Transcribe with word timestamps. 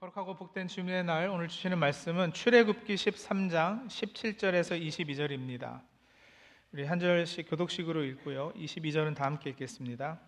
거룩하고 0.00 0.34
복된 0.34 0.66
주님의 0.66 1.04
날 1.04 1.28
오늘 1.28 1.46
주시는 1.46 1.76
말씀은 1.78 2.32
출애굽기 2.32 2.94
13장 2.94 3.86
17절에서 3.86 4.80
22절입니다. 4.80 5.82
우리 6.72 6.86
한 6.86 6.98
절씩 6.98 7.50
교독식으로 7.50 8.02
읽고요. 8.04 8.50
22절은 8.54 9.14
다 9.14 9.26
함께 9.26 9.50
읽겠습니다. 9.50 10.18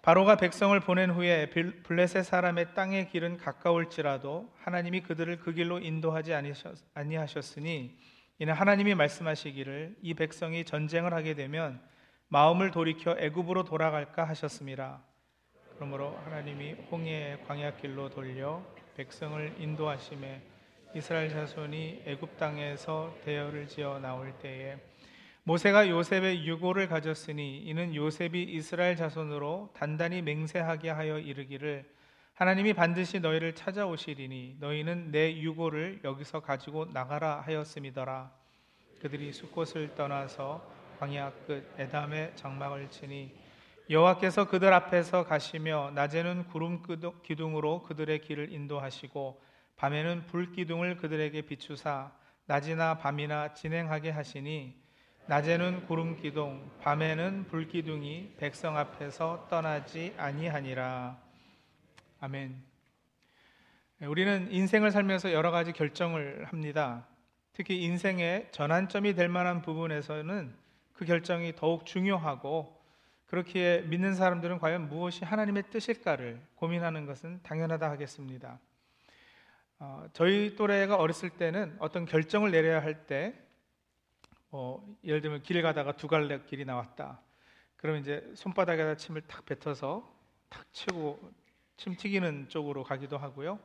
바로가 0.00 0.36
백성을 0.36 0.80
보낸 0.80 1.10
후에 1.10 1.50
블레셋 1.50 2.24
사람의 2.24 2.72
땅의 2.72 3.10
길은 3.10 3.36
가까울지라도 3.36 4.50
하나님이 4.56 5.02
그들을 5.02 5.40
그 5.40 5.52
길로 5.52 5.78
인도하지 5.78 6.32
아니하셨으니 6.94 7.98
이는 8.38 8.54
하나님이 8.54 8.94
말씀하시기를 8.94 9.96
이 10.00 10.14
백성이 10.14 10.64
전쟁을 10.64 11.12
하게 11.12 11.34
되면 11.34 11.82
마음을 12.28 12.70
돌이켜 12.70 13.14
애굽으로 13.18 13.64
돌아갈까 13.64 14.24
하셨습니다. 14.24 15.02
그러므로 15.80 16.14
하나님이 16.26 16.72
홍해의 16.90 17.42
광야길로 17.46 18.10
돌려 18.10 18.62
백성을 18.98 19.54
인도하심에 19.58 20.42
이스라엘 20.94 21.30
자손이 21.30 22.02
애굽 22.04 22.36
땅에서 22.36 23.16
대열을 23.24 23.66
지어 23.66 23.98
나올 23.98 24.30
때에 24.40 24.76
모세가 25.44 25.88
요셉의 25.88 26.46
유고를 26.46 26.86
가졌으니 26.86 27.60
이는 27.60 27.94
요셉이 27.94 28.42
이스라엘 28.42 28.94
자손으로 28.94 29.70
단단히 29.72 30.20
맹세하게 30.20 30.90
하여 30.90 31.18
이르기를 31.18 31.90
하나님이 32.34 32.74
반드시 32.74 33.18
너희를 33.18 33.54
찾아오시리니 33.54 34.56
너희는 34.60 35.10
내 35.12 35.34
유고를 35.34 36.00
여기서 36.04 36.40
가지고 36.40 36.92
나가라 36.92 37.40
하였음이더라. 37.40 38.30
그들이 39.00 39.32
숲곳을 39.32 39.94
떠나서 39.94 40.62
광야 40.98 41.32
끝 41.46 41.66
에담의 41.78 42.32
장막을 42.36 42.90
치니 42.90 43.39
여호와께서 43.90 44.46
그들 44.46 44.72
앞에서 44.72 45.24
가시며 45.24 45.90
낮에는 45.96 46.46
구름 46.46 46.80
기둥으로 47.24 47.82
그들의 47.82 48.20
길을 48.20 48.52
인도하시고 48.52 49.42
밤에는 49.74 50.26
불 50.26 50.52
기둥을 50.52 50.98
그들에게 50.98 51.42
비추사 51.42 52.12
낮이나 52.46 52.98
밤이나 52.98 53.52
진행하게 53.52 54.10
하시니 54.10 54.80
낮에는 55.26 55.86
구름 55.86 56.16
기둥 56.16 56.70
밤에는 56.80 57.46
불 57.48 57.66
기둥이 57.66 58.34
백성 58.36 58.76
앞에서 58.76 59.48
떠나지 59.50 60.14
아니하니라 60.16 61.18
아멘. 62.20 62.62
우리는 64.02 64.52
인생을 64.52 64.92
살면서 64.92 65.32
여러 65.32 65.50
가지 65.50 65.72
결정을 65.72 66.44
합니다. 66.44 67.08
특히 67.54 67.82
인생의 67.82 68.50
전환점이 68.52 69.14
될 69.14 69.28
만한 69.28 69.62
부분에서는 69.62 70.54
그 70.92 71.04
결정이 71.04 71.56
더욱 71.56 71.86
중요하고 71.86 72.79
그렇게 73.30 73.82
믿는 73.82 74.16
사람들은 74.16 74.58
과연 74.58 74.88
무엇이 74.88 75.24
하나님의 75.24 75.70
뜻일까를 75.70 76.40
고민하는 76.56 77.06
것은 77.06 77.40
당연하다 77.44 77.88
하겠습니다. 77.88 78.58
어, 79.78 80.04
저희 80.12 80.56
또래가 80.56 80.96
어렸을 80.96 81.30
때는 81.30 81.76
어떤 81.78 82.06
결정을 82.06 82.50
내려야 82.50 82.82
할 82.82 83.06
때, 83.06 83.40
어, 84.50 84.84
예를 85.04 85.20
들면 85.20 85.44
길 85.44 85.62
가다가 85.62 85.92
두 85.92 86.08
갈래 86.08 86.42
길이 86.44 86.64
나왔다. 86.64 87.20
그러면 87.76 88.00
이제 88.00 88.28
손바닥에다 88.34 88.96
침을 88.96 89.20
탁 89.22 89.44
뱉어서 89.44 90.12
탁 90.48 90.66
치고 90.72 91.20
침 91.76 91.94
튀기는 91.94 92.48
쪽으로 92.48 92.82
가기도 92.82 93.16
하고요. 93.16 93.60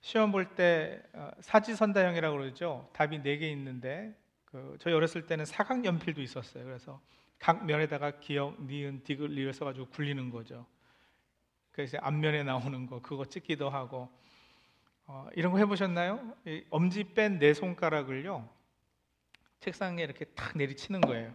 시험 0.00 0.32
볼때 0.32 1.04
어, 1.12 1.30
사지선다형이라고 1.38 2.36
그러죠. 2.36 2.90
답이 2.94 3.22
네 3.22 3.38
개 3.38 3.48
있는데 3.52 4.12
그 4.44 4.76
저희 4.80 4.92
어렸을 4.92 5.24
때는 5.24 5.44
사각 5.44 5.84
연필도 5.84 6.20
있었어요. 6.20 6.64
그래서 6.64 7.00
각 7.38 7.66
면에다가 7.66 8.18
기역, 8.20 8.62
니은, 8.62 9.02
디귿, 9.04 9.30
리을 9.30 9.52
써가지고 9.52 9.88
굴리는 9.90 10.30
거죠. 10.30 10.66
그래서 11.72 11.98
앞면에 12.00 12.42
나오는 12.42 12.86
거 12.86 13.02
그거 13.02 13.26
찍기도 13.26 13.68
하고 13.68 14.08
어, 15.06 15.28
이런 15.34 15.52
거 15.52 15.58
해보셨나요? 15.58 16.34
엄지 16.70 17.04
뺀 17.04 17.38
네 17.38 17.52
손가락을요 17.54 18.48
책상에 19.60 20.02
이렇게 20.02 20.24
탁 20.24 20.56
내리치는 20.56 21.00
거예요. 21.02 21.34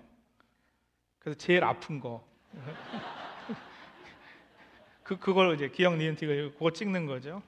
그래서 1.19 1.37
제일 1.37 1.63
아픈 1.63 1.99
거. 1.99 2.27
그 5.03 5.19
그걸 5.19 5.53
이제 5.55 5.69
기억 5.69 5.97
니은 5.97 6.15
디귿 6.15 6.53
그거 6.53 6.71
찍는 6.71 7.05
거죠. 7.05 7.41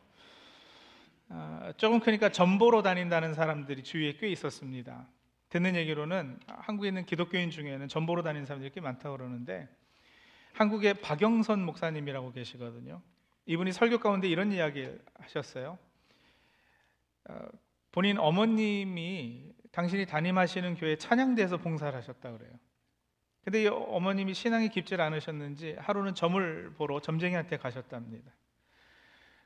어, 1.29 1.71
조금 1.77 1.99
크니까 1.99 2.29
전보로 2.29 2.83
다닌다는 2.83 3.33
사람들이 3.33 3.83
주위에 3.83 4.13
꽤 4.13 4.29
있었습니다. 4.29 5.07
듣는 5.53 5.75
얘기로는 5.75 6.39
한국에 6.47 6.87
있는 6.87 7.05
기독교인 7.05 7.51
중에는 7.51 7.87
전보로 7.87 8.23
다니는 8.23 8.47
사람들이 8.47 8.71
꽤 8.73 8.81
많다고 8.81 9.17
그러는데 9.17 9.69
한국에 10.53 10.93
박영선 10.93 11.63
목사님이라고 11.63 12.31
계시거든요. 12.31 13.03
이분이 13.45 13.71
설교 13.71 13.99
가운데 13.99 14.27
이런 14.27 14.51
이야기 14.51 14.89
하셨어요. 15.19 15.77
어, 17.29 17.47
본인 17.91 18.17
어머님이 18.17 19.53
당신이 19.71 20.07
담임하시는 20.07 20.73
교회 20.73 20.95
찬양대에서 20.95 21.57
봉사를 21.57 21.95
하셨다 21.95 22.31
그래요. 22.31 22.51
근데 23.43 23.61
이 23.61 23.67
어머님이 23.67 24.33
신앙이 24.33 24.69
깊지 24.69 24.95
않으셨는지 24.95 25.75
하루는 25.77 26.15
점을 26.15 26.73
보러 26.77 26.99
점쟁이한테 26.99 27.57
가셨답니다. 27.57 28.31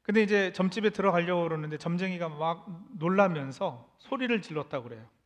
근데 0.03 0.24
이제 0.24 0.53
점집에 0.53 0.91
들어가려고 0.91 1.44
그러는데 1.44 1.78
점쟁이가 1.78 2.29
막 2.29 2.66
놀라면서 2.97 3.94
소리를 3.97 4.41
질렀다고 4.41 4.88
그래요. 4.88 5.16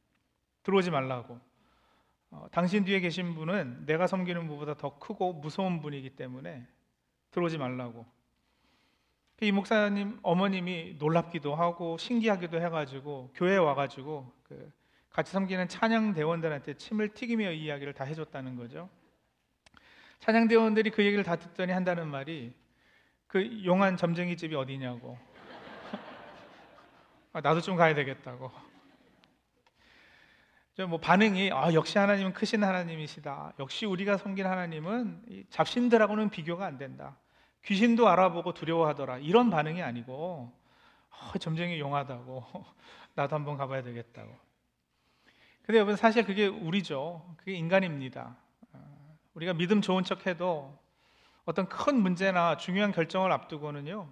들어오지 0.64 0.92
말라고. 0.92 1.40
어, 2.32 2.48
당신 2.52 2.86
뒤에 2.86 3.00
계신 3.00 3.36
분은 3.36 3.86
내가 3.86 4.08
섬기는 4.08 4.48
분보다 4.48 4.76
더 4.76 4.98
크고 4.98 5.34
무서운 5.34 5.82
분이기 5.82 6.12
때문에 6.12 6.66
들어오지 7.32 7.58
말라고. 7.58 8.06
이 9.42 9.52
목사님 9.52 10.20
어머님이 10.22 10.98
놀랍기도 11.00 11.56
하고 11.56 11.98
신기하기도 11.98 12.62
해가지고 12.62 13.32
교회에 13.34 13.58
와가지고 13.58 14.32
그 14.44 14.72
같이 15.10 15.32
섬기는 15.32 15.68
찬양 15.68 16.14
대원들한테 16.14 16.76
침을 16.76 17.10
튀기며 17.10 17.52
이야기를 17.52 17.94
다 17.94 18.04
해줬다는 18.04 18.56
거죠. 18.56 18.88
찬양 20.20 20.48
대원들이 20.48 20.92
그 20.92 21.04
얘기를 21.04 21.24
다 21.24 21.36
듣더니 21.36 21.72
한다는 21.74 22.08
말이 22.08 22.54
그 23.26 23.66
용한 23.66 23.98
점쟁이 23.98 24.38
집이 24.38 24.56
어디냐고. 24.56 25.18
아, 27.34 27.42
나도 27.42 27.62
좀 27.62 27.76
가야 27.76 27.96
되겠다고. 27.96 28.52
뭐 30.88 31.00
반응이 31.00 31.52
아, 31.52 31.74
역시 31.74 31.98
하나님은 31.98 32.34
크신 32.34 32.64
하나님이시다. 32.64 33.54
역시 33.60 33.86
우리가 33.86 34.18
섬긴 34.18 34.46
하나님은 34.46 35.46
잡신들하고는 35.50 36.30
비교가 36.30 36.66
안 36.66 36.78
된다. 36.78 37.18
귀신도 37.66 38.08
알아보고 38.08 38.54
두려워하더라. 38.54 39.18
이런 39.20 39.50
반응이 39.50 39.82
아니고 39.82 40.52
어, 41.10 41.38
점쟁이 41.38 41.80
용하다고 41.80 42.46
나도 43.16 43.36
한번 43.36 43.58
가봐야 43.58 43.84
되겠다고. 43.84 44.34
근데 45.64 45.78
여러분 45.78 45.96
사실 45.96 46.24
그게 46.24 46.48
우리죠. 46.48 47.36
그게 47.38 47.54
인간입니다. 47.54 48.36
어, 48.74 49.18
우리가 49.34 49.54
믿음 49.54 49.82
좋은 49.82 50.04
척해도 50.04 50.80
어떤 51.46 51.68
큰 51.68 52.02
문제나 52.02 52.58
중요한 52.58 52.92
결정을 52.92 53.32
앞두고는요. 53.32 54.10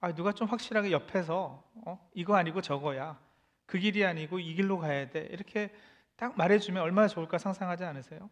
아, 0.00 0.12
누가 0.14 0.32
좀 0.32 0.48
확실하게 0.48 0.90
옆에서 0.90 1.62
어? 1.86 2.10
이거 2.12 2.34
아니고 2.34 2.60
저거야. 2.60 3.18
그 3.66 3.78
길이 3.78 4.04
아니고 4.04 4.38
이 4.38 4.54
길로 4.54 4.78
가야 4.78 5.10
돼. 5.10 5.28
이렇게 5.30 5.70
딱 6.16 6.36
말해주면 6.36 6.82
얼마나 6.82 7.08
좋을까 7.08 7.38
상상하지 7.38 7.84
않으세요? 7.84 8.30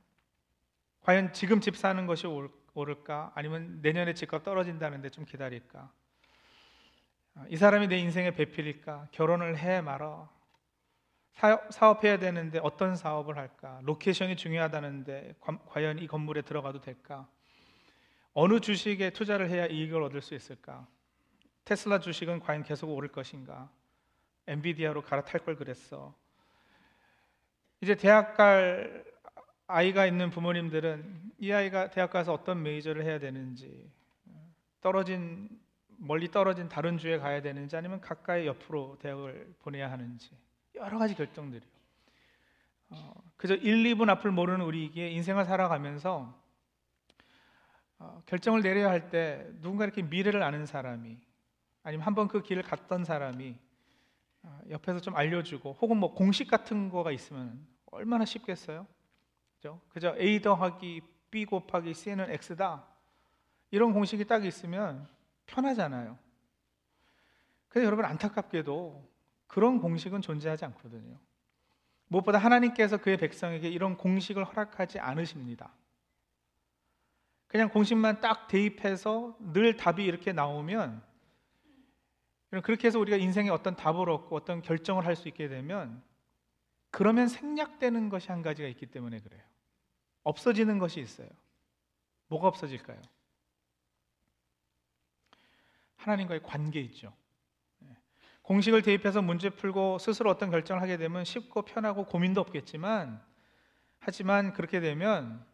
과연 1.00 1.32
지금 1.32 1.60
집 1.60 1.76
사는 1.76 2.06
것이 2.06 2.26
옳을까? 2.72 3.32
아니면 3.34 3.80
내년에 3.82 4.14
집값 4.14 4.42
떨어진다는데 4.42 5.10
좀 5.10 5.24
기다릴까? 5.24 5.92
이 7.48 7.56
사람이 7.56 7.88
내 7.88 7.98
인생의 7.98 8.34
배필일까? 8.34 9.08
결혼을 9.10 9.58
해 9.58 9.80
말아. 9.80 10.28
사업, 11.70 12.04
해야 12.04 12.16
되는데 12.16 12.60
어떤 12.62 12.94
사업을 12.94 13.36
할까? 13.36 13.80
로케이션이 13.82 14.36
중요하다는데 14.36 15.34
과연 15.66 15.98
이 15.98 16.06
건물에 16.06 16.42
들어가도 16.42 16.80
될까? 16.80 17.28
어느 18.32 18.60
주식에 18.60 19.10
투자를 19.10 19.50
해야 19.50 19.66
이익을 19.66 20.00
얻을 20.02 20.22
수 20.22 20.34
있을까? 20.34 20.86
테슬라 21.64 21.98
주식은 21.98 22.40
과연 22.40 22.62
계속 22.62 22.90
오를 22.90 23.08
것인가? 23.10 23.68
엔비디아로 24.46 25.02
갈아탈 25.02 25.44
걸 25.44 25.56
그랬어. 25.56 26.14
이제 27.80 27.94
대학 27.94 28.36
갈 28.36 29.04
아이가 29.66 30.06
있는 30.06 30.30
부모님들은 30.30 31.32
이 31.38 31.52
아이가 31.52 31.90
대학 31.90 32.10
가서 32.10 32.32
어떤 32.32 32.62
major를 32.62 33.04
해야 33.04 33.18
되는지 33.18 33.90
떨어진 34.80 35.48
멀리 35.96 36.30
떨어진 36.30 36.68
다른 36.68 36.98
주에 36.98 37.18
가야 37.18 37.40
되는지 37.40 37.76
아니면 37.76 38.00
가까이 38.00 38.46
옆으로 38.46 38.98
대학을 39.00 39.54
보내야 39.60 39.90
하는지 39.90 40.30
여러 40.74 40.98
가지 40.98 41.14
결정들이 41.14 41.64
어, 42.90 43.14
그저 43.36 43.54
1, 43.54 43.84
2분 43.94 44.10
앞을 44.10 44.30
모르는 44.30 44.64
우리에게 44.64 45.10
인생을 45.10 45.44
살아가면서 45.44 46.38
어, 47.98 48.22
결정을 48.26 48.60
내려야 48.60 48.90
할 48.90 49.08
때 49.10 49.46
누군가 49.60 49.84
이렇게 49.84 50.02
미래를 50.02 50.42
아는 50.42 50.66
사람이 50.66 51.18
아니면 51.82 52.06
한번 52.06 52.28
그 52.28 52.42
길을 52.42 52.62
갔던 52.62 53.04
사람이 53.04 53.56
아, 53.56 53.63
옆에서 54.70 55.00
좀 55.00 55.16
알려주고 55.16 55.78
혹은 55.80 55.96
뭐 55.96 56.14
공식 56.14 56.48
같은 56.48 56.88
거가 56.88 57.12
있으면 57.12 57.66
얼마나 57.90 58.24
쉽겠어요? 58.24 58.86
그죠? 59.56 59.80
그저 59.88 60.14
A 60.18 60.40
더하기 60.42 61.02
B 61.30 61.44
곱하기 61.44 61.94
C는 61.94 62.30
X다. 62.30 62.86
이런 63.70 63.92
공식이 63.92 64.24
딱 64.26 64.44
있으면 64.44 65.08
편하잖아요. 65.46 66.18
근데 67.68 67.86
여러분 67.86 68.04
안타깝게도 68.04 69.10
그런 69.46 69.80
공식은 69.80 70.22
존재하지 70.22 70.64
않거든요. 70.66 71.18
무엇보다 72.08 72.38
하나님께서 72.38 72.98
그의 72.98 73.16
백성에게 73.16 73.68
이런 73.68 73.96
공식을 73.96 74.44
허락하지 74.44 75.00
않으십니다. 75.00 75.72
그냥 77.46 77.68
공식만 77.68 78.20
딱 78.20 78.48
대입해서 78.48 79.36
늘 79.40 79.76
답이 79.76 80.04
이렇게 80.04 80.32
나오면 80.32 81.02
그렇게 82.62 82.88
해서 82.88 82.98
우리가 82.98 83.16
인생에 83.16 83.48
어떤 83.50 83.76
답을 83.76 84.08
얻고 84.10 84.36
어떤 84.36 84.62
결정을 84.62 85.06
할 85.06 85.16
수 85.16 85.28
있게 85.28 85.48
되면 85.48 86.02
그러면 86.90 87.28
생략되는 87.28 88.08
것이 88.08 88.28
한 88.28 88.42
가지가 88.42 88.68
있기 88.68 88.86
때문에 88.86 89.20
그래요. 89.20 89.42
없어지는 90.22 90.78
것이 90.78 91.00
있어요. 91.00 91.28
뭐가 92.28 92.48
없어질까요? 92.48 93.00
하나님과의 95.96 96.42
관계 96.42 96.80
있죠. 96.80 97.12
네. 97.80 97.96
공식을 98.42 98.82
대입해서 98.82 99.22
문제 99.22 99.50
풀고 99.50 99.98
스스로 99.98 100.30
어떤 100.30 100.50
결정을 100.50 100.82
하게 100.82 100.96
되면 100.96 101.24
쉽고 101.24 101.62
편하고 101.62 102.04
고민도 102.04 102.40
없겠지만 102.40 103.20
하지만 103.98 104.52
그렇게 104.52 104.80
되면 104.80 105.44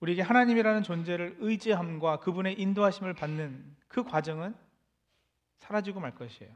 우리에게 0.00 0.22
하나님이라는 0.22 0.82
존재를 0.82 1.36
의지함과 1.40 2.20
그분의 2.20 2.60
인도하심을 2.60 3.14
받는 3.14 3.76
그 3.88 4.04
과정은 4.04 4.54
사라지고 5.58 6.00
말 6.00 6.14
것이에요. 6.14 6.54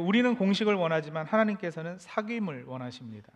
우리는 0.00 0.34
공식을 0.36 0.74
원하지만 0.74 1.26
하나님께서는 1.26 1.98
사귐을 1.98 2.66
원하십니다. 2.66 3.30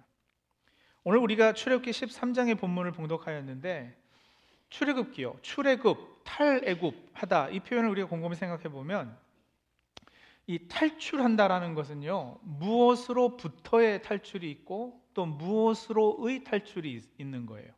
오늘 1.05 1.19
우리가 1.19 1.53
출애굽기 1.53 1.91
13장의 1.91 2.59
본문을 2.59 2.93
봉독하였는데 2.93 3.95
출애굽기요, 4.71 5.39
출애굽, 5.43 6.25
탈애굽 6.25 7.11
하다 7.13 7.51
이 7.51 7.61
표현을 7.61 7.91
우리가 7.91 8.09
곰곰이 8.09 8.35
생각해 8.35 8.65
보면 8.65 9.17
이 10.47 10.67
탈출한다라는 10.69 11.75
것은요 11.75 12.39
무엇으로부터의 12.43 14.03
탈출이 14.03 14.51
있고 14.51 15.01
또 15.13 15.27
무엇으로의 15.27 16.45
탈출이 16.45 17.03
있는 17.19 17.47
거예요. 17.47 17.73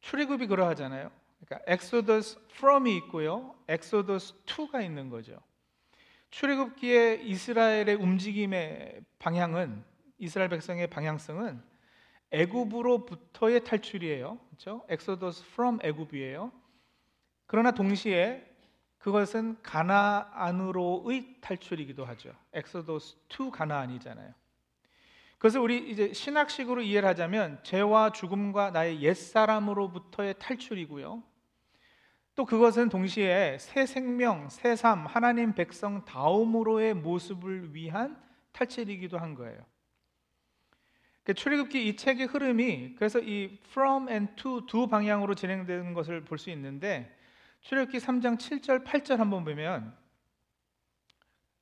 출애굽이 0.00 0.46
그러하잖아요. 0.46 1.10
그러니까 1.44 1.72
Exodus 1.72 2.38
from이 2.50 2.96
있고요. 2.98 3.54
Exodus 3.68 4.34
to가 4.46 4.82
있는 4.82 5.08
거죠. 5.10 5.38
출애굽기의 6.30 7.26
이스라엘의 7.28 7.94
움직임의 7.94 9.02
방향은 9.18 9.84
이스라엘 10.18 10.50
백성의 10.50 10.88
방향성은 10.88 11.62
애굽으로부터의 12.30 13.64
탈출이에요. 13.64 14.38
그렇죠? 14.48 14.84
Exodus 14.88 15.44
from 15.52 15.78
애굽이에요. 15.82 16.52
그러나 17.46 17.70
동시에 17.70 18.44
그것은 18.98 19.56
가나안으로의 19.62 21.36
탈출이기도 21.40 22.04
하죠. 22.04 22.34
Exodus 22.52 23.16
to 23.28 23.50
가나안이잖아요. 23.50 24.34
그래서 25.38 25.60
우리 25.60 25.88
이제 25.90 26.12
신학식으로 26.12 26.82
이해를 26.82 27.08
하자면 27.08 27.60
죄와 27.62 28.10
죽음과 28.10 28.72
나의 28.72 29.00
옛사람으로부터의 29.02 30.34
탈출이고요. 30.38 31.22
또 32.34 32.44
그것은 32.44 32.88
동시에 32.88 33.58
새 33.58 33.86
생명, 33.86 34.48
새 34.48 34.76
삶, 34.76 35.06
하나님 35.06 35.54
백성 35.54 36.04
다음으로의 36.04 36.94
모습을 36.94 37.74
위한 37.74 38.20
탈출이기도 38.52 39.18
한 39.18 39.34
거예요. 39.34 39.64
그 41.22 41.34
출애굽기 41.34 41.86
이 41.86 41.96
책의 41.96 42.26
흐름이 42.26 42.94
그래서 42.96 43.20
이 43.20 43.60
from 43.70 44.08
and 44.08 44.34
to 44.36 44.66
두 44.66 44.86
방향으로 44.86 45.34
진행되는 45.34 45.94
것을 45.94 46.24
볼 46.24 46.38
수 46.38 46.50
있는데 46.50 47.14
출애굽기 47.60 47.98
3장 47.98 48.38
7절 48.38 48.84
8절 48.84 49.16
한번 49.16 49.44
보면 49.44 49.96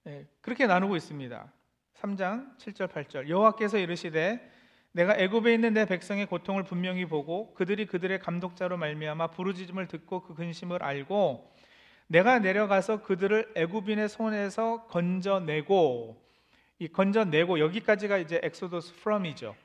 네, 0.05 0.27
그렇게 0.41 0.67
나누고 0.67 0.95
있습니다. 0.97 1.53
3장 2.01 2.57
7절 2.59 2.89
8절 2.89 3.29
여호와께서 3.29 3.79
이르시되 3.79 4.53
내가 4.93 5.17
애굽에 5.17 5.53
있는 5.53 5.75
내 5.75 5.85
백성의 5.85 6.27
고통을 6.27 6.65
분명히 6.65 7.05
보고 7.05 7.53
그들이 7.55 7.87
그들의 7.87 8.19
감독자로 8.21 8.77
말미암아 8.77 9.29
부르짖음을 9.29 9.89
듣고 9.89 10.23
그 10.23 10.35
근심을 10.35 10.83
알고 10.83 11.53
내가 12.07 12.39
내려가서 12.39 13.03
그들을 13.03 13.53
애굽인의 13.57 14.09
손에서 14.09 14.87
건져내고 14.87 16.25
이 16.79 16.89
건져내고 16.89 17.59
여기까지가 17.59 18.19
이제 18.19 18.41
Exodus 18.43 18.95
from이죠. 19.01 19.57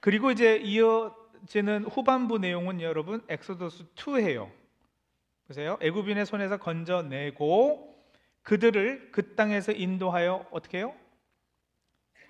그리고 0.00 0.30
이제 0.30 0.56
이어지는 0.56 1.84
후반부 1.84 2.38
내용은 2.38 2.80
여러분 2.80 3.22
엑소더스 3.28 3.84
2예요. 3.94 4.50
보세요. 5.46 5.78
애굽인의 5.80 6.26
손에서 6.26 6.58
건져내고 6.58 7.87
그들을 8.48 9.12
그 9.12 9.34
땅에서 9.34 9.72
인도하여 9.72 10.46
어떻게 10.50 10.78
해요? 10.78 10.94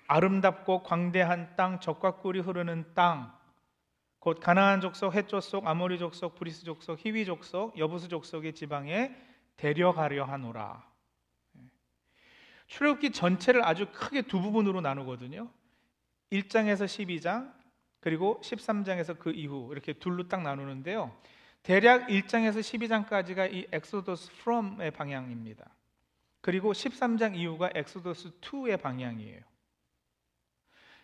아름답고 0.07 0.83
광대한 0.83 1.55
땅, 1.55 1.79
젖과 1.79 2.17
꿀이 2.17 2.41
흐르는 2.41 2.93
땅, 2.93 3.33
곧 4.19 4.41
가나안 4.41 4.81
족속, 4.81 5.13
헷 5.13 5.29
족속, 5.29 5.65
아모리 5.65 5.97
족속, 5.97 6.35
브리스 6.35 6.65
족속, 6.65 6.99
히위 6.99 7.23
족속, 7.23 7.77
여부스 7.79 8.09
족속의 8.09 8.53
지방에 8.53 9.15
데려가려 9.55 10.25
하노라. 10.25 10.85
출애굽기 12.67 13.11
전체를 13.11 13.63
아주 13.63 13.87
크게 13.93 14.23
두 14.23 14.41
부분으로 14.41 14.81
나누거든요. 14.81 15.49
1장에서 16.33 16.83
12장 16.83 17.53
그리고 18.01 18.41
13장에서 18.43 19.17
그 19.17 19.31
이후 19.31 19.69
이렇게 19.71 19.93
둘로 19.93 20.27
딱 20.27 20.41
나누는데요. 20.41 21.15
대략 21.63 22.07
1장에서 22.07 22.59
12장까지가 22.59 23.53
이 23.53 23.67
Exodus 23.71 24.31
from의 24.41 24.91
방향입니다. 24.91 25.78
그리고 26.41 26.71
13장 26.71 27.35
이후가 27.35 27.71
엑소더스 27.75 28.39
2의 28.41 28.81
방향이에요. 28.81 29.41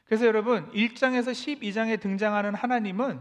그래서 0.06 0.26
여러분 0.26 0.72
1장에서 0.72 1.32
12장에 1.32 2.00
등장하는 2.00 2.54
하나님은 2.54 3.20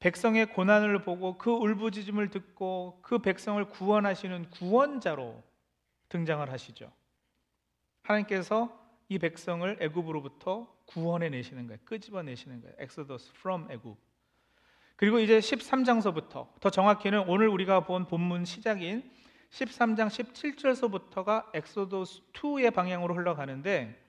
백성의 0.00 0.52
고난을 0.52 1.02
보고 1.02 1.38
그 1.38 1.50
울부짖음을 1.50 2.30
듣고 2.30 3.00
그 3.02 3.18
백성을 3.18 3.62
구원하시는 3.64 4.50
구원자로 4.50 5.42
등장을 6.08 6.50
하시죠. 6.50 6.92
하나님께서 8.02 8.76
이 9.08 9.18
백성을 9.18 9.76
애굽으로부터 9.80 10.72
구원해 10.86 11.28
내시는 11.28 11.66
거예요. 11.66 11.80
끄집어 11.84 12.22
내시는 12.22 12.60
거예요. 12.60 12.74
Exodus 12.78 13.32
from 13.36 13.70
애굽. 13.70 13.96
그리고 14.96 15.18
이제 15.20 15.38
13장서부터 15.38 16.48
더 16.60 16.70
정확히는 16.70 17.28
오늘 17.28 17.48
우리가 17.48 17.84
본 17.84 18.06
본문 18.06 18.44
시작인 18.44 19.08
13장 19.50 20.08
17절서부터가 20.08 21.54
엑소더스 21.54 22.22
2의 22.32 22.72
방향으로 22.72 23.14
흘러가는데 23.14 24.04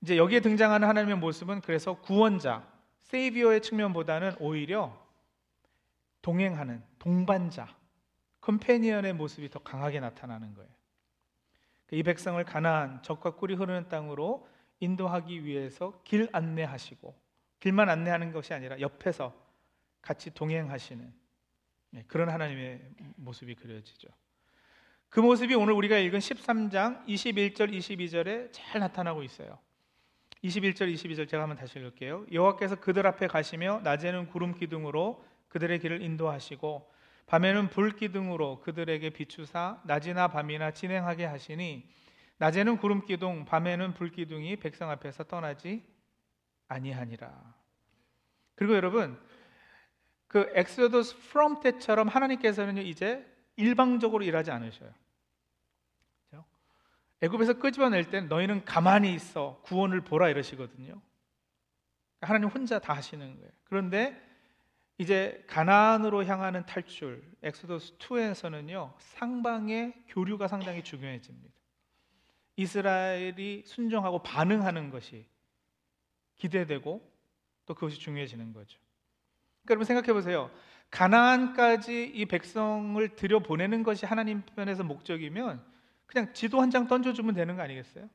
이제 0.00 0.16
여기에 0.16 0.40
등장하는 0.40 0.88
하나님의 0.88 1.16
모습은 1.16 1.60
그래서 1.60 1.94
구원자, 2.00 2.66
세이비어의 3.00 3.62
측면보다는 3.62 4.36
오히려 4.38 4.96
동행하는 6.22 6.82
동반자, 6.98 7.68
컴패니언의 8.40 9.14
모습이 9.14 9.50
더 9.50 9.58
강하게 9.58 10.00
나타나는 10.00 10.54
거예요. 10.54 10.70
이 11.90 12.02
백성을 12.02 12.42
가나안 12.44 13.02
적과 13.02 13.34
꿀이 13.36 13.54
흐르는 13.54 13.88
땅으로 13.88 14.46
인도하기 14.80 15.44
위해서 15.44 16.00
길 16.04 16.28
안내하시고 16.32 17.14
길만 17.60 17.88
안내하는 17.88 18.32
것이 18.32 18.54
아니라 18.54 18.78
옆에서 18.80 19.34
같이 20.00 20.32
동행하시는 20.32 21.04
네, 21.04 21.12
그런 22.06 22.28
하나님의 22.28 22.80
모습이 23.16 23.54
그려지죠. 23.54 24.08
그 25.08 25.20
모습이 25.20 25.54
오늘 25.54 25.72
우리가 25.72 25.96
읽은 25.98 26.18
13장 26.18 27.06
21절 27.06 27.72
22절에 27.72 28.48
잘 28.52 28.80
나타나고 28.80 29.22
있어요. 29.22 29.58
21절 30.44 30.92
22절 30.92 31.28
제가 31.28 31.42
한번 31.42 31.56
다시 31.56 31.78
읽을게요. 31.78 32.26
여호와께서 32.30 32.76
그들 32.76 33.06
앞에 33.06 33.26
가시며 33.26 33.80
낮에는 33.82 34.28
구름 34.28 34.54
기둥으로 34.54 35.24
그들의 35.48 35.78
길을 35.80 36.02
인도하시고 36.02 36.92
밤에는 37.26 37.68
불 37.68 37.96
기둥으로 37.96 38.60
그들에게 38.60 39.10
비추사 39.10 39.82
낮이나 39.84 40.28
밤이나 40.28 40.70
진행하게 40.70 41.24
하시니 41.24 41.88
낮에는 42.38 42.76
구름 42.78 43.04
기둥 43.04 43.44
밤에는 43.44 43.94
불 43.94 44.10
기둥이 44.10 44.56
백성 44.56 44.90
앞에서 44.90 45.24
떠나지 45.24 45.84
아니하니라. 46.68 47.54
그리고 48.54 48.74
여러분 48.74 49.18
그 50.28 50.50
Exodus 50.54 51.16
from 51.30 51.60
때처럼 51.60 52.08
하나님께서는 52.08 52.78
이제 52.78 53.26
일방적으로 53.56 54.22
일하지 54.24 54.50
않으셔요. 54.50 54.92
애굽에서 57.20 57.54
끄집어낼 57.54 58.10
때 58.10 58.20
너희는 58.20 58.64
가만히 58.64 59.12
있어 59.14 59.60
구원을 59.64 60.02
보라 60.02 60.28
이러시거든요. 60.28 61.00
하나님 62.20 62.48
혼자 62.48 62.78
다 62.78 62.94
하시는 62.94 63.36
거예요. 63.36 63.50
그런데 63.64 64.20
이제 64.98 65.44
가나안으로 65.46 66.24
향하는 66.24 66.66
탈출 66.66 67.22
Exodus 67.42 67.98
to에서는요 67.98 68.94
쌍방의 68.98 69.94
교류가 70.08 70.48
상당히 70.48 70.82
중요해집니다. 70.82 71.54
이스라엘이 72.56 73.62
순종하고 73.66 74.22
반응하는 74.22 74.90
것이 74.90 75.26
기대되고 76.36 77.12
또 77.66 77.74
그것이 77.74 77.98
중요해지는 77.98 78.52
거죠. 78.52 78.80
그러니까 79.68 79.72
여러분 79.72 79.84
생각해 79.84 80.12
보세요. 80.14 80.50
가나안까지 80.90 82.12
이 82.14 82.24
백성을 82.24 83.06
들여 83.16 83.40
보내는 83.40 83.82
것이 83.82 84.06
하나님 84.06 84.42
편에서 84.42 84.82
목적이면 84.82 85.62
그냥 86.06 86.32
지도 86.32 86.60
한 86.62 86.70
장 86.70 86.86
던져주면 86.86 87.34
되는 87.34 87.56
거 87.56 87.62
아니겠어요? 87.62 88.08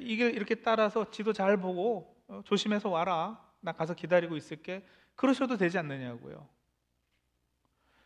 이게 0.00 0.28
이렇게 0.28 0.56
따라서 0.56 1.08
지도 1.12 1.32
잘 1.32 1.56
보고 1.58 2.16
어, 2.26 2.42
조심해서 2.44 2.88
와라. 2.88 3.40
나 3.60 3.70
가서 3.72 3.94
기다리고 3.94 4.36
있을게. 4.36 4.84
그러셔도 5.14 5.56
되지 5.56 5.78
않느냐고요. 5.78 6.48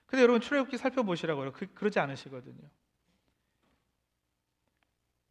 근데 0.05 0.23
여러분 0.23 0.43
출애굽기 0.43 0.77
살펴보시라고요. 0.77 1.53
그, 1.53 1.73
그러지 1.73 1.99
않으시거든요. 1.99 2.69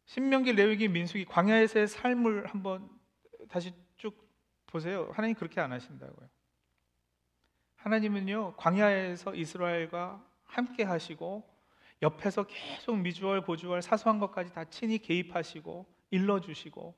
신명기, 0.06 0.54
레위기, 0.54 0.88
민수기, 0.88 1.26
광야에서의 1.26 1.86
삶을 1.86 2.46
한번 2.46 2.90
다시 3.48 3.72
쭉 3.96 4.28
보세요. 4.66 5.08
하나님 5.12 5.36
그렇게 5.36 5.60
안 5.60 5.70
하신다고요. 5.70 6.28
하나님은요 7.82 8.56
광야에서 8.56 9.34
이스라엘과 9.34 10.22
함께 10.44 10.84
하시고 10.84 11.48
옆에서 12.02 12.44
계속 12.44 12.96
미주얼 12.98 13.42
고주얼 13.42 13.82
사소한 13.82 14.18
것까지 14.18 14.52
다 14.52 14.64
친히 14.64 14.98
개입하시고 14.98 15.86
일러주시고 16.10 16.94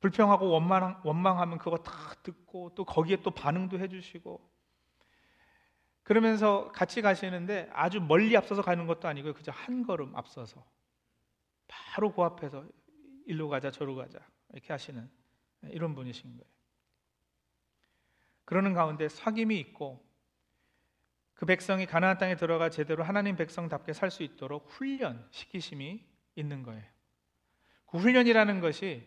불평하고 0.00 0.50
원망, 0.50 1.00
원망하면 1.02 1.58
그거 1.58 1.78
다 1.78 1.92
듣고 2.22 2.74
또 2.74 2.84
거기에 2.84 3.22
또 3.22 3.30
반응도 3.30 3.78
해주시고 3.78 4.54
그러면서 6.02 6.70
같이 6.72 7.00
가시는데 7.00 7.70
아주 7.72 8.00
멀리 8.00 8.36
앞서서 8.36 8.60
가는 8.60 8.86
것도 8.86 9.08
아니고요 9.08 9.32
그저 9.32 9.50
한 9.50 9.82
걸음 9.82 10.14
앞서서 10.14 10.62
바로 11.66 12.12
그 12.12 12.22
앞에서 12.22 12.66
일로 13.26 13.48
가자 13.48 13.70
저로 13.70 13.94
가자 13.94 14.18
이렇게 14.52 14.72
하시는 14.74 15.10
이런 15.70 15.94
분이신 15.94 16.36
거예요. 16.36 16.53
그러는 18.44 18.74
가운데 18.74 19.06
사귐이 19.06 19.52
있고 19.58 20.04
그 21.34 21.46
백성이 21.46 21.86
가나안 21.86 22.18
땅에 22.18 22.36
들어가 22.36 22.70
제대로 22.70 23.02
하나님 23.02 23.36
백성답게 23.36 23.92
살 23.92 24.10
수 24.10 24.22
있도록 24.22 24.66
훈련 24.70 25.26
시키심이 25.30 26.04
있는 26.36 26.62
거예요. 26.62 26.84
그 27.86 27.98
훈련이라는 27.98 28.60
것이 28.60 29.06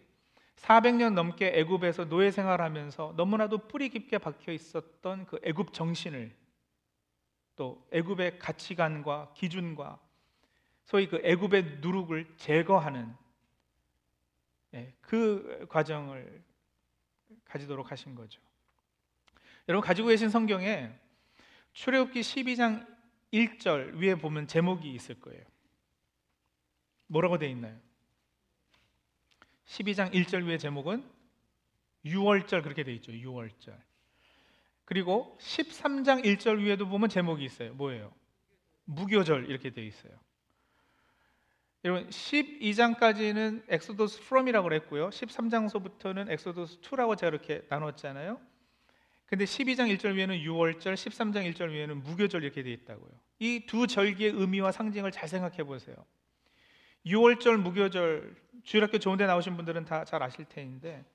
400년 0.58 1.14
넘게 1.14 1.52
애굽에서 1.60 2.06
노예 2.06 2.32
생활하면서 2.32 3.14
너무나도 3.16 3.68
뿌리 3.68 3.90
깊게 3.90 4.18
박혀 4.18 4.52
있었던 4.52 5.26
그 5.26 5.40
애굽 5.44 5.74
정신을 5.74 6.36
또 7.56 7.88
애굽의 7.92 8.40
가치관과 8.40 9.34
기준과 9.36 10.00
소위 10.84 11.08
그 11.08 11.22
애굽의 11.24 11.80
누룩을 11.82 12.36
제거하는 12.38 13.14
예, 14.74 14.94
그 15.02 15.66
과정을 15.70 16.44
가지도록 17.46 17.92
하신 17.92 18.16
거죠. 18.16 18.42
여러분 19.68 19.86
가지고 19.86 20.10
계신 20.10 20.30
성경에 20.30 20.92
출애굽기 21.74 22.22
12장 22.22 22.88
1절 23.34 23.96
위에 23.96 24.16
보면 24.16 24.48
제목이 24.48 24.94
있을 24.94 25.20
거예요. 25.20 25.44
뭐라고 27.08 27.38
되어 27.38 27.50
있나요? 27.50 27.78
12장 29.66 30.14
1절 30.14 30.46
위에 30.46 30.58
제목은 30.58 31.04
6월절 32.06 32.64
그렇게 32.64 32.84
되어 32.84 32.94
있죠. 32.96 33.12
6월절. 33.12 33.78
그리고 34.86 35.38
13장 35.42 36.24
1절 36.24 36.60
위에도 36.60 36.88
보면 36.88 37.10
제목이 37.10 37.44
있어요. 37.44 37.74
뭐예요? 37.74 38.14
무교절 38.86 39.50
이렇게 39.50 39.72
되어 39.72 39.84
있어요. 39.84 40.14
여러분 41.84 42.10
12장까지는 42.10 43.64
Exodus 43.68 44.22
From이라고 44.24 44.64
그랬고요. 44.64 45.10
13장서부터는 45.10 46.32
Exodus 46.32 46.80
To라고 46.82 47.18
제가 47.18 47.30
이렇게 47.30 47.66
나눴잖아요. 47.70 48.40
근데 49.28 49.44
12장 49.44 49.94
1절 49.98 50.16
위에는 50.16 50.38
유월절, 50.38 50.94
13장 50.94 51.54
1절 51.54 51.70
위에는 51.72 52.02
무교절 52.04 52.44
이렇게 52.44 52.64
되어 52.64 52.72
있다고요. 52.74 53.12
이 53.40 53.66
두 53.68 53.86
절기의 53.86 54.32
의미와 54.32 54.72
상징을 54.72 55.12
잘 55.12 55.28
생각해 55.28 55.64
보세요. 55.64 55.96
유월절, 57.06 57.58
무교절, 57.58 58.36
주일학교 58.64 58.98
좋은 59.00 59.18
데 59.18 59.26
나오신 59.28 59.56
분들은 59.58 59.86
다 59.86 60.04
잘 60.06 60.24
아실 60.24 60.46
텐데 60.46 61.06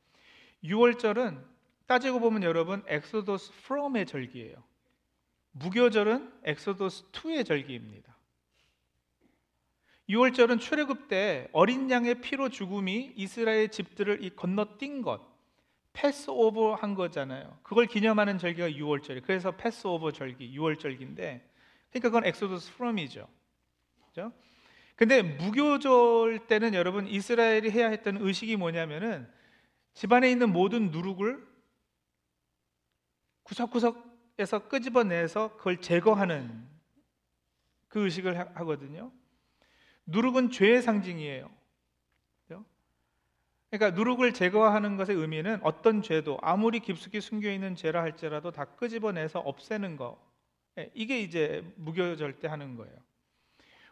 유월절은 0.63 1.43
따지고 1.87 2.21
보면 2.21 2.43
여러분 2.45 2.83
Exodus 2.87 3.53
From의 3.65 4.07
절기예요. 4.07 4.57
무교절은 5.53 6.33
엑소더스 6.45 7.11
2의 7.13 7.45
절기입니다. 7.47 8.17
유월절은 10.09 10.61
출애굽 10.61 11.09
때 11.09 11.49
어린 11.53 11.91
양의 11.91 12.21
피로 12.21 12.49
죽음이 12.51 13.13
이스라엘 13.17 13.69
집들을 13.71 14.31
건너뛴 14.37 15.03
것, 15.03 15.21
Passover 15.93 16.75
한 16.75 16.95
거잖아요. 16.95 17.59
그걸 17.63 17.87
기념하는 17.87 18.39
절기가 18.39 18.71
유월절이. 18.71 19.23
그래서 19.25 19.53
Passover 19.53 20.13
절기, 20.13 20.57
유월절기인데, 20.59 21.17
그러니까 21.17 22.01
그건 22.01 22.25
Exodus 22.27 22.75
From이죠. 22.75 23.29
그죠? 24.09 24.33
근데 24.97 25.23
무교절 25.23 26.47
때는 26.47 26.75
여러분 26.75 27.07
이스라엘이 27.07 27.71
해야 27.71 27.89
했던 27.89 28.19
의식이 28.19 28.57
뭐냐면은 28.57 29.29
집안에 29.95 30.31
있는 30.31 30.53
모든 30.53 30.91
누룩을 30.91 31.47
구석구석에서 33.43 34.69
끄집어내서 34.69 35.57
그걸 35.57 35.81
제거하는 35.81 36.67
그 37.89 38.05
의식을 38.05 38.39
하거든요. 38.57 39.13
누룩은 40.07 40.51
죄의 40.51 40.83
상징이에요. 40.83 41.51
그러니까 43.73 43.97
누룩을 43.99 44.35
제거하는 44.35 44.99
것의 44.99 45.17
의미는 45.17 45.59
어떤 45.63 46.03
죄도 46.03 46.39
아무리 46.43 46.79
깊숙이 46.81 47.23
숨겨 47.23 47.51
있는 47.51 47.75
죄라 47.75 48.03
할지라도 48.03 48.51
다 48.51 48.67
끄집어내서 48.67 49.39
없애는 49.39 49.97
거. 49.97 50.23
예, 50.79 50.91
이게 50.95 51.23
이제 51.23 51.65
무교절 51.77 52.39
때 52.39 52.49
하는 52.49 52.77
거예요. 52.77 52.95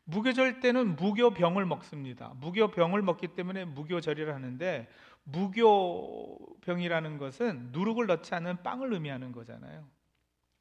무교절 0.04 0.60
때는 0.60 0.96
무교병을 0.96 1.64
먹습니다. 1.64 2.34
무교병을 2.40 3.00
먹기 3.00 3.28
때문에 3.28 3.64
무교절이라 3.64 4.34
하는데 4.34 4.87
무교병이라는 5.25 7.16
것은 7.16 7.70
누룩을 7.72 8.06
넣지 8.06 8.34
않은 8.34 8.62
빵을 8.62 8.92
의미하는 8.92 9.32
거잖아요. 9.32 9.88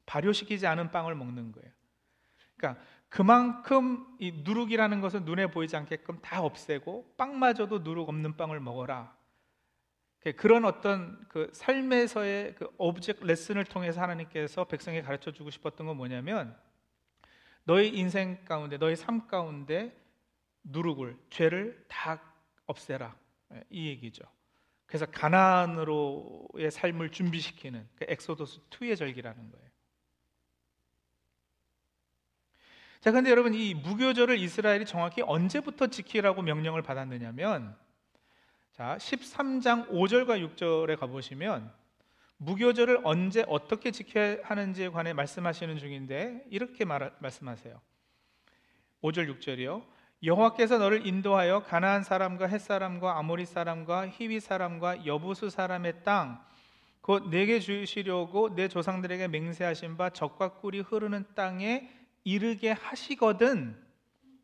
발효시키지 0.06 0.66
않은 0.66 0.92
빵을 0.92 1.14
먹는 1.14 1.52
거예요. 1.52 1.70
그러니까 2.56 2.82
그만큼 3.10 4.06
이 4.20 4.30
누룩이라는 4.44 5.00
것은 5.00 5.24
눈에 5.24 5.48
보이지 5.48 5.76
않게끔 5.76 6.20
다 6.22 6.42
없애고 6.42 7.14
빵마저도 7.16 7.80
누룩 7.80 8.08
없는 8.08 8.36
빵을 8.36 8.60
먹어라. 8.60 9.14
그런 10.36 10.64
어떤 10.64 11.26
그 11.28 11.50
삶에서의 11.52 12.54
그 12.54 12.72
object 12.78 13.24
lesson을 13.24 13.64
통해서 13.64 14.00
하나님께서 14.00 14.64
백성에 14.64 15.02
가르쳐 15.02 15.32
주고 15.32 15.50
싶었던 15.50 15.86
건 15.86 15.96
뭐냐면 15.96 16.56
너의 17.64 17.96
인생 17.96 18.44
가운데 18.44 18.76
너의 18.76 18.96
삶 18.96 19.26
가운데 19.26 19.96
누룩을 20.62 21.18
죄를 21.30 21.84
다 21.88 22.20
없애라 22.66 23.16
예, 23.54 23.64
이 23.70 23.88
얘기죠. 23.88 24.24
그래서 24.86 25.06
가나안으로의 25.06 26.70
삶을 26.70 27.10
준비시키는 27.10 27.88
그 27.96 28.04
엑소더스 28.08 28.60
2의 28.70 28.96
절기라는 28.96 29.50
거예요. 29.50 29.69
자, 33.00 33.12
근데 33.12 33.30
여러분 33.30 33.54
이 33.54 33.72
무교절을 33.72 34.38
이스라엘이 34.38 34.84
정확히 34.84 35.22
언제부터 35.22 35.86
지키라고 35.86 36.42
명령을 36.42 36.82
받았느냐면 36.82 37.74
자, 38.72 38.96
13장 38.98 39.88
5절과 39.88 40.54
6절에 40.54 40.98
가 40.98 41.06
보시면 41.06 41.72
무교절을 42.36 43.00
언제 43.04 43.44
어떻게 43.48 43.90
지켜야 43.90 44.36
하는지에 44.42 44.90
관해 44.90 45.12
말씀하시는 45.14 45.78
중인데 45.78 46.44
이렇게 46.50 46.84
말, 46.84 47.12
말씀하세요. 47.20 47.80
5절 49.02 49.38
6절이요. 49.38 49.82
여호와께서 50.22 50.76
너를 50.76 51.06
인도하여 51.06 51.62
가나안 51.62 52.04
사람과 52.04 52.46
햇 52.46 52.60
사람과 52.60 53.18
아모리 53.18 53.46
사람과 53.46 54.08
히위 54.08 54.40
사람과 54.40 55.06
여부수 55.06 55.48
사람의 55.48 56.04
땅 56.04 56.50
곧 57.00 57.30
내게 57.30 57.60
주시려고 57.60 58.54
내 58.54 58.68
조상들에게 58.68 59.28
맹세하신 59.28 59.96
바 59.96 60.10
적과 60.10 60.54
꿀이 60.54 60.80
흐르는 60.80 61.24
땅에 61.34 61.90
이르게 62.24 62.72
하시거든 62.72 63.76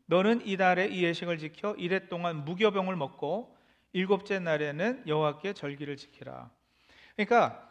너는 0.07 0.45
이달에 0.45 0.87
이 0.87 1.03
예식을 1.03 1.37
지켜 1.37 1.75
이래 1.75 2.07
동안 2.07 2.45
무교병을 2.45 2.95
먹고 2.95 3.55
일곱째 3.93 4.39
날에는 4.39 5.03
여호와께 5.07 5.53
절기를 5.53 5.97
지키라. 5.97 6.49
그러니까 7.15 7.63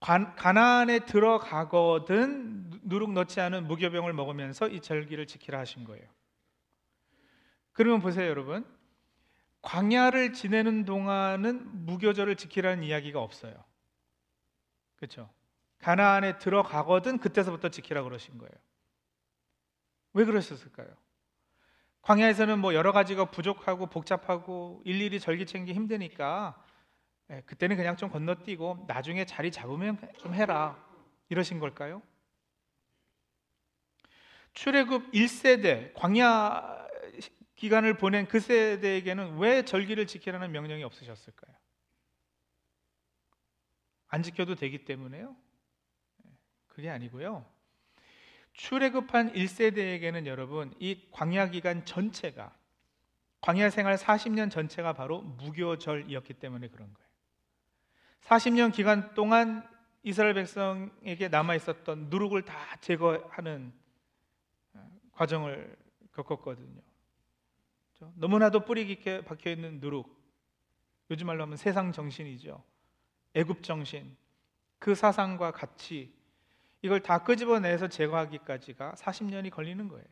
가나안에 0.00 1.00
들어가거든 1.00 2.70
누룩 2.82 3.12
넣지 3.12 3.40
않은 3.40 3.66
무교병을 3.66 4.12
먹으면서 4.12 4.68
이 4.68 4.80
절기를 4.80 5.26
지키라 5.26 5.58
하신 5.60 5.84
거예요. 5.84 6.06
그러면 7.72 8.00
보세요, 8.00 8.28
여러분. 8.28 8.64
광야를 9.62 10.34
지내는 10.34 10.84
동안은 10.84 11.86
무교절을 11.86 12.36
지키라는 12.36 12.84
이야기가 12.84 13.20
없어요. 13.20 13.64
그렇죠? 14.96 15.30
가나안에 15.78 16.38
들어가거든 16.38 17.18
그때서부터 17.18 17.70
지키라 17.70 18.02
그러신 18.02 18.36
거예요. 18.38 18.52
왜 20.14 20.24
그러셨을까요? 20.24 20.88
광야에서는 22.02 22.58
뭐 22.58 22.74
여러 22.74 22.92
가지가 22.92 23.26
부족하고 23.26 23.86
복잡하고 23.86 24.82
일일이 24.84 25.20
절기 25.20 25.46
챙기 25.46 25.72
힘드니까 25.72 26.62
예, 27.30 27.42
그때는 27.46 27.76
그냥 27.76 27.96
좀 27.96 28.10
건너뛰고 28.10 28.84
나중에 28.86 29.24
자리 29.24 29.50
잡으면 29.50 29.98
좀 30.18 30.34
해라. 30.34 30.82
이러신 31.30 31.58
걸까요? 31.58 32.02
출애굽 34.52 35.10
1세대 35.12 35.92
광야 35.94 36.84
기간을 37.56 37.96
보낸 37.96 38.26
그 38.26 38.40
세대에게는 38.40 39.38
왜 39.38 39.64
절기를 39.64 40.06
지키라는 40.06 40.52
명령이 40.52 40.84
없으셨을까요? 40.84 41.54
안 44.08 44.22
지켜도 44.22 44.54
되기 44.54 44.84
때문에요? 44.84 45.34
그게 46.68 46.90
아니고요. 46.90 47.53
출애굽한 48.54 49.32
1세대에게는 49.32 50.26
여러분 50.26 50.72
이 50.78 51.06
광야 51.10 51.50
기간 51.50 51.84
전체가 51.84 52.56
광야 53.40 53.68
생활 53.68 53.96
40년 53.96 54.50
전체가 54.50 54.94
바로 54.94 55.20
무교절이었기 55.20 56.34
때문에 56.34 56.68
그런 56.68 56.92
거예요. 56.94 57.10
40년 58.22 58.72
기간 58.72 59.12
동안 59.14 59.68
이스라엘 60.02 60.34
백성에게 60.34 61.28
남아 61.28 61.56
있었던 61.56 62.08
누룩을 62.08 62.42
다 62.42 62.54
제거하는 62.80 63.72
어, 64.74 64.90
과정을 65.12 65.76
겪었거든요. 66.14 66.80
너무나도 68.14 68.64
뿌리 68.64 68.86
깊게 68.86 69.24
박혀 69.24 69.50
있는 69.50 69.80
누룩. 69.80 70.14
요즘 71.10 71.26
말로 71.26 71.42
하면 71.42 71.56
세상 71.56 71.92
정신이죠. 71.92 72.62
애굽 73.34 73.62
정신. 73.62 74.16
그 74.78 74.94
사상과 74.94 75.50
같이 75.50 76.14
이걸 76.84 77.00
다 77.00 77.24
끄집어내서 77.24 77.88
제거하기까지가 77.88 78.96
40년이 78.98 79.48
걸리는 79.50 79.88
거예요. 79.88 80.04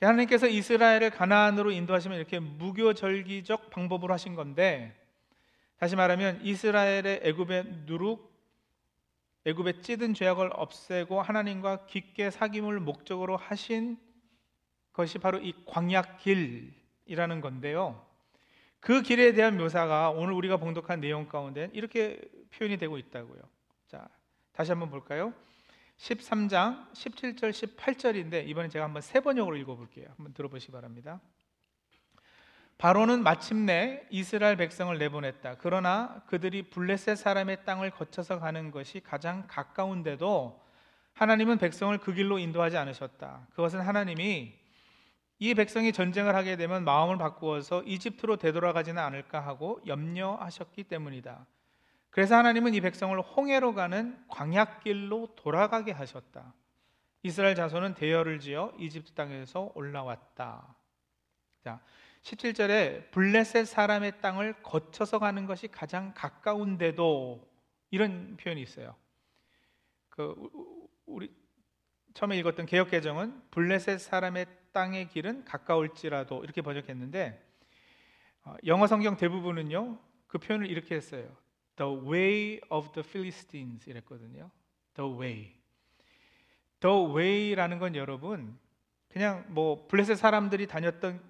하나님께서 0.00 0.46
이스라엘을 0.46 1.10
가나안으로 1.10 1.70
인도하시면 1.72 2.16
이렇게 2.16 2.38
무교절기적 2.38 3.68
방법으로 3.68 4.14
하신 4.14 4.34
건데 4.34 4.98
다시 5.76 5.94
말하면 5.94 6.40
이스라엘의 6.42 7.20
애굽의 7.22 7.64
누룩 7.84 8.30
애굽의 9.44 9.82
찌든 9.82 10.14
죄악을 10.14 10.52
없애고 10.54 11.20
하나님과 11.20 11.84
깊게 11.84 12.30
사귐을 12.30 12.78
목적으로 12.78 13.36
하신 13.36 13.98
것이 14.94 15.18
바로 15.18 15.38
이 15.38 15.52
광약길이라는 15.66 17.42
건데요. 17.42 18.06
그 18.80 19.02
길에 19.02 19.34
대한 19.34 19.58
묘사가 19.58 20.12
오늘 20.12 20.32
우리가 20.32 20.56
봉독한 20.56 21.00
내용 21.00 21.28
가운데 21.28 21.68
이렇게 21.74 22.18
표현이 22.54 22.78
되고 22.78 22.96
있다고요. 22.96 23.42
자, 23.86 24.08
다시 24.60 24.72
한번 24.72 24.90
볼까요? 24.90 25.32
13장 25.96 26.92
17절 26.92 27.50
18절인데 27.50 28.46
이번엔 28.46 28.68
제가 28.68 28.84
한번 28.84 29.00
세 29.00 29.20
번역으로 29.20 29.56
읽어 29.56 29.74
볼게요. 29.74 30.08
한번 30.18 30.34
들어보시기 30.34 30.70
바랍니다. 30.70 31.18
바로는 32.76 33.22
마침내 33.22 34.06
이스라엘 34.10 34.58
백성을 34.58 34.98
내보냈다. 34.98 35.56
그러나 35.60 36.22
그들이 36.26 36.64
블레셋 36.64 37.16
사람의 37.16 37.64
땅을 37.64 37.92
거쳐서 37.92 38.38
가는 38.38 38.70
것이 38.70 39.00
가장 39.00 39.46
가까운데도 39.48 40.62
하나님은 41.14 41.56
백성을 41.56 41.96
그 41.96 42.12
길로 42.12 42.38
인도하지 42.38 42.76
않으셨다. 42.76 43.46
그것은 43.54 43.80
하나님이 43.80 44.52
이 45.38 45.54
백성이 45.54 45.90
전쟁을 45.90 46.34
하게 46.34 46.56
되면 46.56 46.84
마음을 46.84 47.16
바꾸어서 47.16 47.82
이집트로 47.84 48.36
되돌아가지는 48.36 49.02
않을까 49.02 49.40
하고 49.40 49.80
염려하셨기 49.86 50.84
때문이다. 50.84 51.46
그래서 52.10 52.36
하나님은 52.36 52.74
이 52.74 52.80
백성을 52.80 53.18
홍해로 53.20 53.74
가는 53.74 54.18
광약길로 54.28 55.34
돌아가게 55.36 55.92
하셨다. 55.92 56.54
이스라엘 57.22 57.54
자손은 57.54 57.94
대열을 57.94 58.40
지어 58.40 58.72
이집트 58.78 59.12
땅에서 59.12 59.72
올라왔다. 59.74 60.74
자, 61.62 61.80
17절에 62.22 63.10
블레셋 63.12 63.66
사람의 63.66 64.20
땅을 64.20 64.62
거쳐서 64.62 65.18
가는 65.18 65.46
것이 65.46 65.68
가장 65.68 66.12
가까운데도 66.14 67.48
이런 67.90 68.36
표현이 68.36 68.60
있어요. 68.62 68.96
그 70.08 70.34
우리 71.06 71.32
처음에 72.14 72.36
읽었던 72.38 72.66
개혁 72.66 72.90
개정은 72.90 73.40
블레셋 73.50 74.00
사람의 74.00 74.46
땅의 74.72 75.08
길은 75.08 75.44
가까울지라도 75.44 76.44
이렇게 76.44 76.62
번역했는데 76.62 77.46
어, 78.44 78.56
영어 78.66 78.86
성경 78.86 79.16
대부분은요 79.16 79.98
그 80.26 80.38
표현을 80.38 80.70
이렇게 80.70 80.94
했어요. 80.94 81.36
The 81.80 81.90
way 82.06 82.60
of 82.68 82.92
the 82.92 83.02
Philistines 83.02 83.88
이랬거든요. 83.88 84.50
The 84.94 85.10
way. 85.10 85.54
The 86.80 86.94
way라는 86.94 87.78
건 87.78 87.96
여러분 87.96 88.58
그냥 89.08 89.46
뭐 89.48 89.86
블레셋 89.88 90.18
사람들이 90.18 90.66
다녔던 90.66 91.22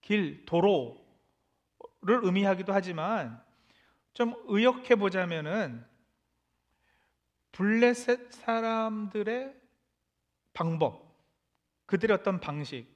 길, 0.00 0.44
도로를 0.46 0.98
의미하기도 2.02 2.72
하지만 2.72 3.40
좀 4.14 4.34
의역해 4.46 4.96
보자면은 4.96 5.84
블레셋 7.52 8.32
사람들의 8.32 9.54
방법, 10.54 11.16
그들의 11.86 12.16
어떤 12.16 12.40
방식, 12.40 12.86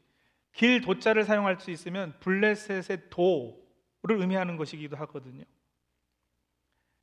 길 0.52 0.80
도자를 0.80 1.22
사용할 1.22 1.60
수 1.60 1.70
있으면 1.70 2.18
블레셋의 2.18 3.08
도를 3.08 4.20
의미하는 4.20 4.56
것이기도 4.56 4.96
하거든요. 4.96 5.44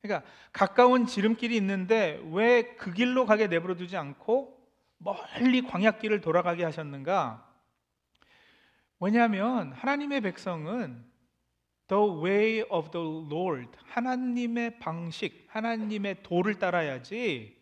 그러니까 0.06 0.28
가까운 0.52 1.06
지름길이 1.06 1.56
있는데 1.56 2.20
왜 2.30 2.76
그 2.76 2.92
길로 2.92 3.26
가게 3.26 3.46
내버려 3.46 3.74
두지 3.76 3.96
않고 3.96 4.56
멀리 4.98 5.62
광약길을 5.62 6.20
돌아가게 6.20 6.64
하셨는가? 6.64 7.46
왜냐하면 9.00 9.72
하나님의 9.72 10.22
백성은 10.22 11.04
the 11.88 12.02
way 12.22 12.62
of 12.70 12.90
the 12.90 13.06
Lord 13.30 13.70
하나님의 13.84 14.78
방식, 14.78 15.46
하나님의 15.48 16.22
도를 16.22 16.58
따라야지 16.58 17.56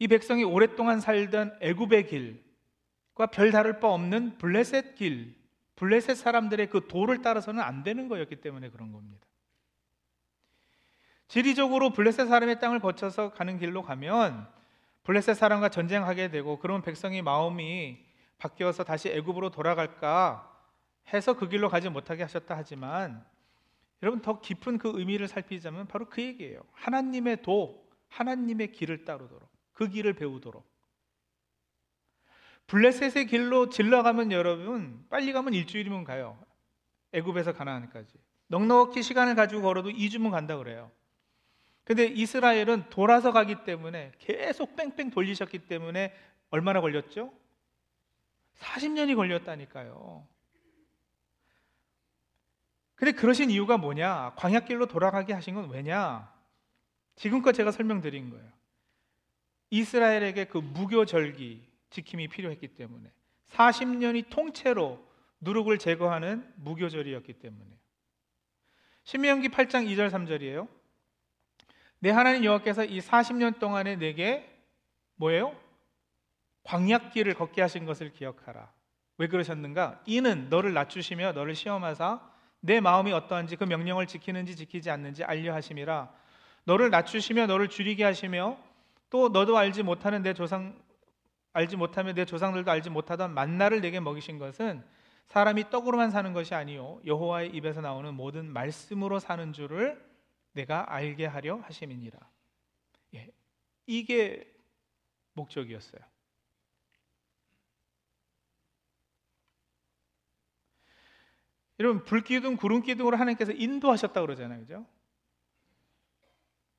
이 0.00 0.08
백성이 0.08 0.44
오랫동안 0.44 1.00
살던 1.00 1.58
애굽의 1.60 2.08
길과 2.08 3.26
별 3.32 3.52
다를 3.52 3.80
바 3.80 3.88
없는 3.88 4.38
블레셋 4.38 4.96
길, 4.96 5.34
블레셋 5.76 6.16
사람들의 6.16 6.68
그 6.68 6.86
도를 6.88 7.22
따라서는 7.22 7.62
안 7.62 7.84
되는 7.84 8.08
거였기 8.08 8.36
때문에 8.36 8.70
그런 8.70 8.92
겁니다. 8.92 9.26
지리적으로 11.28 11.90
블레셋 11.90 12.28
사람의 12.28 12.60
땅을 12.60 12.80
거쳐서 12.80 13.32
가는 13.32 13.58
길로 13.58 13.82
가면 13.82 14.46
블레셋 15.04 15.36
사람과 15.36 15.68
전쟁하게 15.68 16.30
되고 16.30 16.58
그런 16.58 16.82
백성의 16.82 17.22
마음이 17.22 17.98
바뀌어서 18.38 18.84
다시 18.84 19.08
애굽으로 19.08 19.50
돌아갈까 19.50 20.50
해서 21.12 21.34
그 21.34 21.48
길로 21.48 21.68
가지 21.68 21.88
못하게 21.88 22.22
하셨다 22.22 22.56
하지만 22.56 23.24
여러분 24.02 24.20
더 24.20 24.40
깊은 24.40 24.78
그 24.78 24.92
의미를 24.94 25.28
살피자면 25.28 25.86
바로 25.86 26.06
그 26.08 26.22
얘기예요. 26.22 26.60
하나님의 26.72 27.42
도, 27.42 27.88
하나님의 28.08 28.72
길을 28.72 29.04
따르도록 29.04 29.48
그 29.72 29.88
길을 29.88 30.14
배우도록 30.14 30.64
블레셋의 32.66 33.26
길로 33.26 33.68
질러가면 33.68 34.32
여러분 34.32 35.04
빨리 35.10 35.32
가면 35.32 35.54
일주일이면 35.54 36.04
가요. 36.04 36.38
애굽에서 37.12 37.52
가나안까지. 37.52 38.14
넉넉히 38.48 39.02
시간을 39.02 39.34
가지고 39.34 39.62
걸어도 39.62 39.90
2주면 39.90 40.30
간다 40.30 40.56
그래요. 40.56 40.90
근데 41.84 42.06
이스라엘은 42.06 42.88
돌아서 42.88 43.30
가기 43.30 43.64
때문에 43.64 44.12
계속 44.18 44.74
뺑뺑 44.74 45.10
돌리셨기 45.10 45.60
때문에 45.66 46.14
얼마나 46.50 46.80
걸렸죠? 46.80 47.32
40년이 48.58 49.14
걸렸다니까요. 49.16 50.26
근데 52.94 53.12
그러신 53.12 53.50
이유가 53.50 53.76
뭐냐? 53.76 54.32
광약길로 54.36 54.86
돌아가게 54.86 55.34
하신 55.34 55.56
건 55.56 55.68
왜냐? 55.68 56.32
지금껏 57.16 57.52
제가 57.52 57.70
설명드린 57.70 58.30
거예요. 58.30 58.50
이스라엘에게 59.70 60.46
그 60.46 60.58
무교절기 60.58 61.68
지킴이 61.90 62.28
필요했기 62.28 62.68
때문에 62.68 63.12
40년이 63.50 64.30
통째로 64.30 65.04
누룩을 65.40 65.78
제거하는 65.78 66.50
무교절이었기 66.56 67.34
때문에 67.34 67.78
신명기 69.02 69.48
8장 69.48 69.86
2절 69.86 70.10
3절이에요. 70.10 70.68
내 71.98 72.10
하나님 72.10 72.44
여호와께서 72.44 72.84
이 72.84 73.00
40년 73.00 73.58
동안에 73.58 73.96
내게 73.96 74.50
뭐예요? 75.16 75.54
광약길을 76.64 77.34
걷게 77.34 77.62
하신 77.62 77.86
것을 77.86 78.12
기억하라. 78.12 78.72
왜 79.18 79.28
그러셨는가? 79.28 80.00
이는 80.06 80.48
너를 80.48 80.72
낮추시며 80.72 81.32
너를 81.32 81.54
시험하사 81.54 82.20
내 82.60 82.80
마음이 82.80 83.12
어떠한지 83.12 83.56
그 83.56 83.64
명령을 83.64 84.06
지키는지 84.06 84.56
지키지 84.56 84.90
않는지 84.90 85.22
알려 85.24 85.54
하심이라. 85.54 86.10
너를 86.64 86.90
낮추시며 86.90 87.46
너를 87.46 87.68
줄이게 87.68 88.04
하시며 88.04 88.56
또 89.10 89.28
너도 89.28 89.56
알지 89.56 89.82
못하는 89.82 90.22
내 90.22 90.34
조상 90.34 90.74
알지 91.52 91.76
못하며 91.76 92.14
내 92.14 92.24
조상들도 92.24 92.70
알지 92.70 92.90
못하던 92.90 93.32
만나를 93.32 93.80
내게 93.80 94.00
먹이신 94.00 94.38
것은 94.38 94.82
사람이 95.26 95.70
떡으로만 95.70 96.10
사는 96.10 96.32
것이 96.32 96.54
아니요 96.54 97.00
여호와의 97.06 97.50
입에서 97.50 97.80
나오는 97.80 98.12
모든 98.12 98.52
말씀으로 98.52 99.20
사는 99.20 99.52
줄을 99.52 100.02
내가 100.54 100.92
알게 100.92 101.26
하려 101.26 101.56
하심이니라. 101.58 102.18
예, 103.14 103.30
이게 103.86 104.50
목적이었어요. 105.34 106.02
여러분 111.80 112.04
불기둥 112.04 112.56
구름기둥으로 112.56 113.16
하나님께서 113.16 113.52
인도하셨다 113.52 114.20
그러잖아요. 114.20 114.60
그죠? 114.60 114.86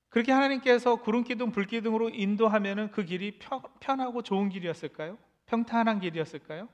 그렇게 0.09 0.31
하나님께서 0.31 0.95
구름 1.01 1.25
기둥, 1.25 1.51
불 1.51 1.65
기둥으로 1.65 2.07
인도하면은 2.09 2.91
그 2.91 3.03
길이 3.03 3.37
편, 3.37 3.99
하고 3.99 4.21
좋은 4.21 4.47
길이었을까요? 4.47 5.17
평탄한 5.47 5.99
길이었을까요? 5.99 6.69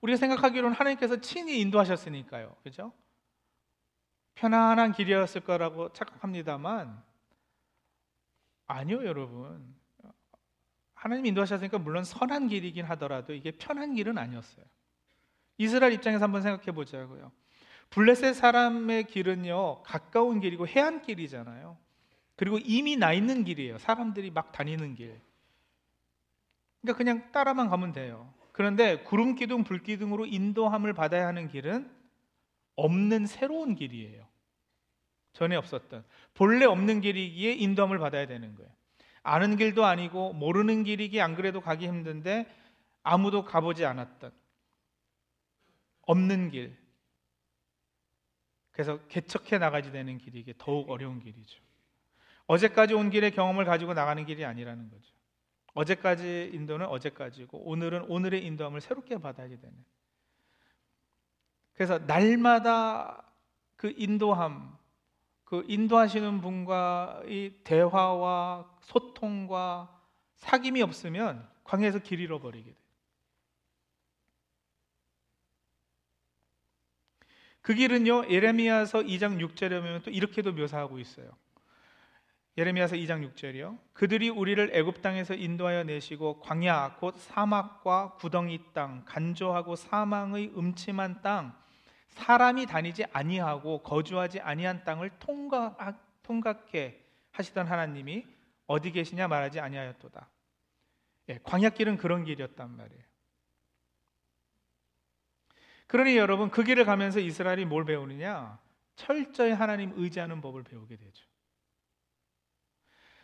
우리가 0.00 0.16
생각하기로는 0.16 0.76
하나님께서 0.76 1.20
친히 1.20 1.60
인도하셨으니까요. 1.60 2.56
그죠? 2.62 2.92
편안한 4.34 4.92
길이었을 4.92 5.40
거라고 5.40 5.92
착각합니다만 5.92 7.02
아니요, 8.66 9.04
여러분. 9.04 9.76
하나님 10.94 11.26
인도하셨으니까 11.26 11.78
물론 11.78 12.04
선한 12.04 12.48
길이긴 12.48 12.84
하더라도 12.86 13.32
이게 13.32 13.52
편한 13.52 13.94
길은 13.94 14.18
아니었어요. 14.18 14.64
이스라엘 15.56 15.92
입장에서 15.92 16.24
한번 16.24 16.42
생각해 16.42 16.72
보자고요. 16.72 17.32
블레셋 17.90 18.34
사람의 18.34 19.04
길은요, 19.04 19.82
가까운 19.82 20.40
길이고 20.40 20.66
해안길이잖아요. 20.68 21.76
그리고 22.36 22.58
이미 22.58 22.96
나 22.96 23.12
있는 23.12 23.44
길이에요. 23.44 23.78
사람들이 23.78 24.30
막 24.30 24.52
다니는 24.52 24.94
길. 24.94 25.20
그러니까 26.80 26.98
그냥 26.98 27.32
따라만 27.32 27.68
가면 27.68 27.92
돼요. 27.92 28.32
그런데 28.58 28.98
구름 29.04 29.36
기둥, 29.36 29.62
불 29.62 29.84
기둥으로 29.84 30.26
인도함을 30.26 30.92
받아야 30.92 31.28
하는 31.28 31.46
길은 31.46 31.88
없는 32.74 33.26
새로운 33.26 33.76
길이에요. 33.76 34.26
전에 35.32 35.54
없었던 35.54 36.04
본래 36.34 36.64
없는 36.64 37.00
길이기에 37.00 37.52
인도함을 37.52 38.00
받아야 38.00 38.26
되는 38.26 38.56
거예요. 38.56 38.68
아는 39.22 39.54
길도 39.54 39.84
아니고 39.84 40.32
모르는 40.32 40.82
길이기 40.82 41.20
안 41.20 41.36
그래도 41.36 41.60
가기 41.60 41.86
힘든데 41.86 42.52
아무도 43.04 43.44
가보지 43.44 43.84
않았던 43.84 44.32
없는 46.02 46.50
길. 46.50 46.76
그래서 48.72 48.98
개척해 49.06 49.58
나가지 49.58 49.92
되는 49.92 50.18
길이 50.18 50.42
게 50.42 50.52
더욱 50.58 50.90
어려운 50.90 51.20
길이죠. 51.20 51.62
어제까지 52.48 52.94
온 52.94 53.10
길의 53.10 53.30
경험을 53.30 53.64
가지고 53.64 53.94
나가는 53.94 54.26
길이 54.26 54.44
아니라는 54.44 54.90
거죠. 54.90 55.17
어제까지 55.74 56.50
인도는 56.52 56.86
어제까지고 56.86 57.58
오늘은 57.58 58.06
오늘의 58.08 58.44
인도함을 58.44 58.80
새롭게 58.80 59.18
받아야 59.18 59.48
되는. 59.48 59.72
그래서 61.74 61.98
날마다 61.98 63.24
그 63.76 63.94
인도함, 63.96 64.76
그 65.44 65.64
인도하시는 65.68 66.40
분과의 66.40 67.60
대화와 67.62 68.68
소통과 68.80 70.02
사귐이 70.38 70.82
없으면 70.82 71.48
광야에서 71.64 72.00
길 72.00 72.20
잃어버리게 72.20 72.64
돼요. 72.64 72.88
그 77.60 77.74
길은요 77.74 78.30
예레미야서 78.30 79.00
2장 79.02 79.38
6절에 79.46 79.80
보면 79.80 80.02
또 80.02 80.10
이렇게도 80.10 80.52
묘사하고 80.52 80.98
있어요. 80.98 81.36
예레미야서 82.58 82.96
2장 82.96 83.24
6절이요. 83.34 83.78
그들이 83.92 84.30
우리를 84.30 84.70
애굽 84.74 85.00
땅에서 85.00 85.34
인도하여 85.34 85.84
내시고 85.84 86.40
광야 86.40 86.96
곧 86.98 87.14
사막과 87.16 88.14
구덩이 88.14 88.58
땅 88.72 89.04
간조하고 89.04 89.76
사망의 89.76 90.54
음침한 90.56 91.22
땅 91.22 91.56
사람이 92.08 92.66
다니지 92.66 93.04
아니하고 93.12 93.84
거주하지 93.84 94.40
아니한 94.40 94.82
땅을 94.82 95.10
통과 95.20 95.76
통각해 96.24 96.98
하시던 97.30 97.68
하나님이 97.68 98.26
어디 98.66 98.90
계시냐 98.90 99.28
말하지 99.28 99.60
아니하였도다. 99.60 100.28
예, 101.28 101.38
광야길은 101.44 101.96
그런 101.96 102.24
길이었단 102.24 102.76
말이에요. 102.76 103.04
그러니 105.86 106.16
여러분 106.16 106.50
그 106.50 106.64
길을 106.64 106.84
가면서 106.84 107.20
이스라엘이 107.20 107.66
뭘 107.66 107.84
배우느냐? 107.84 108.58
철저히 108.96 109.52
하나님 109.52 109.92
의지하는 109.94 110.40
법을 110.40 110.64
배우게 110.64 110.96
되죠. 110.96 111.27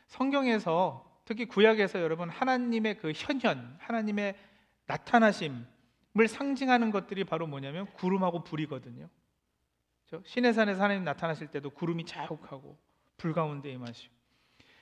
성경에서 0.07 1.05
특히 1.25 1.47
구약에서 1.47 2.01
여러분 2.01 2.29
하나님의 2.29 2.99
그 2.99 3.13
현현, 3.15 3.77
하나님의 3.79 4.37
나타나심, 4.87 5.67
을 6.17 6.29
상징하는 6.29 6.93
것들이 6.93 7.25
바로 7.25 7.49
뭐냐면 7.49 7.87
구름하고 7.95 8.45
불이거든요. 8.45 9.09
시내산에서 10.25 10.81
하나님 10.81 11.03
나타나실 11.03 11.49
때도 11.49 11.71
구름이 11.71 12.07
자욱하고 12.07 12.79
불 13.17 13.33
가운데 13.33 13.71
임하시고. 13.71 14.15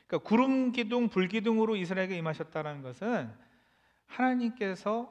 그러니까 0.07 0.29
구름 0.29 0.73
기둥, 0.73 1.09
불 1.09 1.29
기둥으로 1.29 1.77
이스라엘에게 1.77 2.19
임하셨다는 2.19 2.83
것은 2.83 3.33
하나님께서 4.05 5.11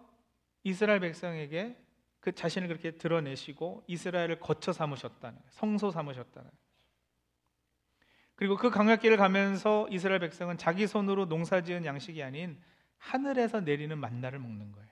이스라엘 0.64 1.00
백성에게 1.00 1.76
그 2.20 2.34
자신을 2.34 2.68
그렇게 2.68 2.92
드러내시고 2.92 3.84
이스라엘을 3.88 4.40
거쳐 4.40 4.72
삼으셨다는 4.72 5.40
성소 5.50 5.90
삼으셨다는 5.90 6.52
그리고 8.42 8.58
그 8.58 8.72
강약길을 8.72 9.18
가면서 9.18 9.88
이스라엘 9.92 10.20
백성은 10.20 10.58
자기 10.58 10.88
손으로 10.88 11.26
농사지은 11.26 11.86
양식이 11.86 12.24
아닌 12.24 12.60
하늘에서 12.98 13.62
내리는 13.62 13.96
만나를 13.96 14.40
먹는 14.40 14.72
거예요. 14.72 14.90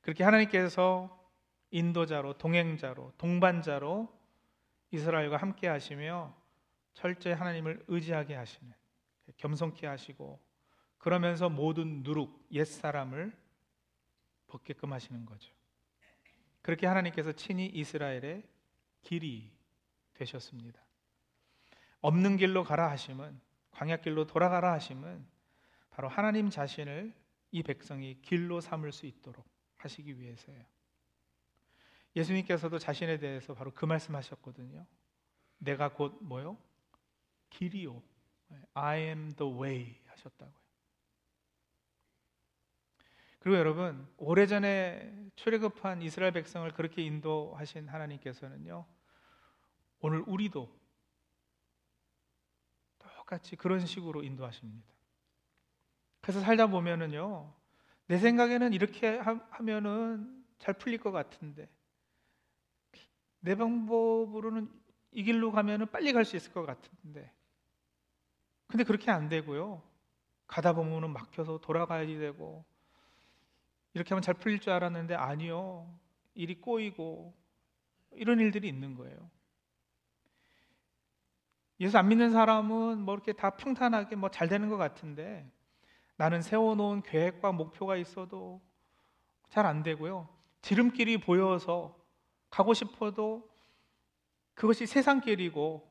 그렇게 0.00 0.24
하나님께서 0.24 1.16
인도자로, 1.70 2.38
동행자로, 2.38 3.12
동반자로 3.18 4.12
이스라엘과 4.90 5.36
함께 5.36 5.68
하시며 5.68 6.36
철저히 6.92 7.34
하나님을 7.34 7.84
의지하게 7.86 8.34
하시는, 8.34 8.74
겸손케 9.36 9.86
하시고, 9.86 10.40
그러면서 10.98 11.48
모든 11.48 12.02
누룩, 12.02 12.48
옛 12.50 12.64
사람을 12.64 13.32
벗게끔 14.48 14.92
하시는 14.92 15.24
거죠. 15.24 15.54
그렇게 16.62 16.88
하나님께서 16.88 17.30
친히 17.30 17.66
이스라엘의 17.66 18.42
길이 19.02 19.52
되셨습니다. 20.14 20.85
없는 22.00 22.36
길로 22.36 22.64
가라 22.64 22.90
하심은, 22.90 23.40
광야길로 23.70 24.26
돌아가라 24.26 24.72
하심은, 24.74 25.26
바로 25.90 26.08
하나님 26.08 26.50
자신을 26.50 27.14
이 27.50 27.62
백성이 27.62 28.20
길로 28.22 28.60
삼을 28.60 28.92
수 28.92 29.06
있도록 29.06 29.46
하시기 29.76 30.18
위해서예요. 30.18 30.64
예수님께서도 32.14 32.78
자신에 32.78 33.18
대해서 33.18 33.54
바로 33.54 33.72
그 33.72 33.84
말씀하셨거든요. 33.84 34.86
내가 35.58 35.92
곧 35.92 36.18
뭐요? 36.22 36.58
길이요. 37.50 38.02
I 38.74 39.00
am 39.00 39.34
the 39.34 39.52
way 39.52 39.96
하셨다고요. 40.06 40.66
그리고 43.38 43.58
여러분, 43.58 44.08
오래전에 44.16 45.30
출애굽한 45.36 46.02
이스라엘 46.02 46.32
백성을 46.32 46.68
그렇게 46.72 47.02
인도하신 47.02 47.88
하나님께서는요. 47.88 48.84
오늘 50.00 50.24
우리도 50.26 50.68
똑같이 53.26 53.56
그런 53.56 53.84
식으로 53.84 54.22
인도하십니다. 54.22 54.86
그래서 56.20 56.40
살다 56.40 56.68
보면은요. 56.68 57.52
내 58.06 58.18
생각에는 58.18 58.72
이렇게 58.72 59.18
하면은 59.50 60.44
잘 60.58 60.74
풀릴 60.74 60.98
것 60.98 61.10
같은데 61.10 61.68
내 63.40 63.56
방법으로는 63.56 64.70
이 65.10 65.24
길로 65.24 65.50
가면은 65.50 65.90
빨리 65.90 66.12
갈 66.12 66.24
수 66.24 66.36
있을 66.36 66.52
것 66.52 66.64
같은데 66.64 67.30
근데 68.68 68.84
그렇게 68.84 69.10
안 69.10 69.28
되고요 69.28 69.82
가다 70.46 70.72
보면은 70.72 71.12
막혀서 71.12 71.58
돌아가야지 71.58 72.16
되고 72.18 72.64
이렇게 73.92 74.10
하면 74.10 74.22
잘 74.22 74.34
풀릴 74.34 74.60
줄 74.60 74.72
알았는데 74.72 75.14
아니요 75.14 75.92
일이 76.34 76.60
꼬이고 76.60 77.34
이런 78.12 78.40
일들이 78.40 78.68
있는 78.68 78.94
거예요 78.94 79.30
예수 81.80 81.98
안 81.98 82.08
믿는 82.08 82.32
사람은 82.32 83.00
뭐 83.00 83.14
이렇게 83.14 83.32
다 83.32 83.50
평탄하게 83.50 84.16
뭐 84.16 84.30
잘 84.30 84.48
되는 84.48 84.68
것 84.68 84.76
같은데 84.76 85.50
나는 86.16 86.40
세워놓은 86.42 87.02
계획과 87.02 87.52
목표가 87.52 87.96
있어도 87.96 88.62
잘 89.50 89.66
안 89.66 89.82
되고요. 89.82 90.28
지름길이 90.62 91.18
보여서 91.18 91.96
가고 92.50 92.74
싶어도 92.74 93.48
그것이 94.54 94.86
세상 94.86 95.20
길이고 95.20 95.86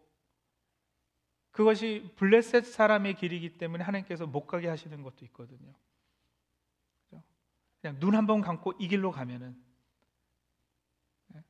그것이 1.52 2.12
블레셋 2.18 2.66
사람의 2.66 3.16
길이기 3.16 3.58
때문에 3.58 3.84
하나님께서 3.84 4.26
못 4.28 4.46
가게 4.48 4.68
하시는 4.68 5.02
것도 5.04 5.24
있거든요. 5.26 5.74
그냥 7.82 8.00
눈 8.00 8.16
한 8.16 8.26
번 8.26 8.42
감고 8.42 8.74
이 8.80 8.88
길로 8.88 9.12
가면은 9.12 9.56
네. 11.28 11.44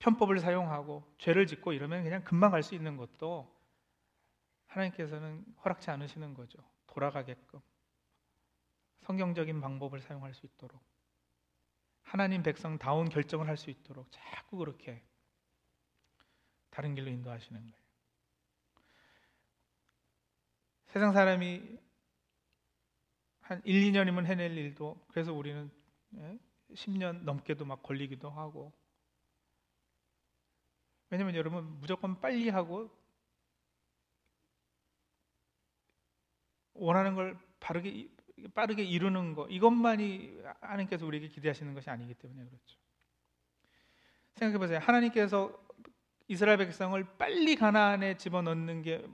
편법을 0.00 0.40
사용하고 0.40 1.04
죄를 1.18 1.46
짓고 1.46 1.72
이러면 1.72 2.02
그냥 2.02 2.24
금방 2.24 2.50
갈 2.50 2.62
수 2.62 2.74
있는 2.74 2.96
것도 2.96 3.54
하나님께서는 4.66 5.44
허락치 5.64 5.90
않으시는 5.90 6.34
거죠. 6.34 6.58
돌아가게끔 6.86 7.60
성경적인 9.00 9.60
방법을 9.60 10.00
사용할 10.00 10.34
수 10.34 10.46
있도록 10.46 10.80
하나님 12.02 12.42
백성다운 12.42 13.08
결정을 13.08 13.46
할 13.46 13.56
수 13.56 13.70
있도록 13.70 14.08
자꾸 14.10 14.56
그렇게 14.58 15.02
다른 16.70 16.94
길로 16.94 17.10
인도하시는 17.10 17.60
거예요. 17.60 17.80
세상 20.86 21.12
사람이 21.12 21.78
한 23.42 23.62
1, 23.64 23.92
2년이면 23.92 24.26
해낼 24.26 24.56
일도 24.56 25.04
그래서 25.08 25.32
우리는 25.32 25.70
10년 26.72 27.20
예, 27.20 27.24
넘게도 27.24 27.64
막 27.64 27.82
걸리기도 27.82 28.30
하고 28.30 28.72
왜냐면 31.10 31.34
여러분 31.34 31.64
무조건 31.80 32.20
빨리 32.20 32.48
하고 32.48 32.88
원하는 36.74 37.14
걸 37.14 37.36
바르게 37.58 38.08
빠르게 38.54 38.82
이루는 38.82 39.34
거 39.34 39.46
이것만이 39.48 40.40
하나님께서 40.60 41.04
우리에게 41.04 41.28
기대하시는 41.28 41.74
것이 41.74 41.90
아니기 41.90 42.14
때문에 42.14 42.44
그렇죠. 42.44 42.78
생각해 44.36 44.58
보세요. 44.58 44.78
하나님께서 44.78 45.52
이스라엘 46.28 46.58
백성을 46.58 47.02
빨리 47.18 47.56
가나안에 47.56 48.16
집어넣는 48.16 48.82
게 48.82 49.04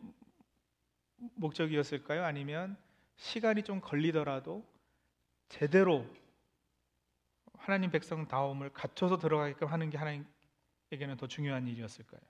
목적이었을까요? 1.35 2.25
아니면 2.25 2.77
시간이 3.17 3.63
좀 3.63 3.81
걸리더라도 3.81 4.65
제대로 5.49 6.07
하나님 7.55 7.91
백성 7.91 8.29
다움을 8.29 8.71
갖춰서 8.71 9.17
들어가게끔 9.17 9.69
하는 9.69 9.91
게 9.91 9.97
하나님 9.97 10.27
에게는 10.93 11.17
더 11.17 11.27
중요한 11.27 11.67
일이었을까요? 11.67 12.21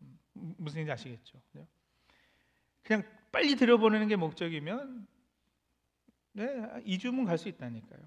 음, 0.00 0.18
무슨 0.58 0.78
일인지 0.78 0.92
아시겠죠? 0.92 1.40
그냥 2.82 3.02
빨리 3.32 3.56
들여보내는 3.56 4.08
게 4.08 4.16
목적이면 4.16 5.06
네, 6.32 6.44
2주면 6.84 7.26
갈 7.26 7.38
수 7.38 7.48
있다니까요. 7.48 8.00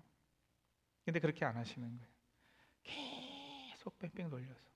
근데 1.03 1.19
그렇게 1.19 1.45
안 1.45 1.57
하시는 1.57 1.87
거예요. 1.97 2.09
계속 2.83 3.97
뺑뺑 3.97 4.29
돌려서. 4.29 4.69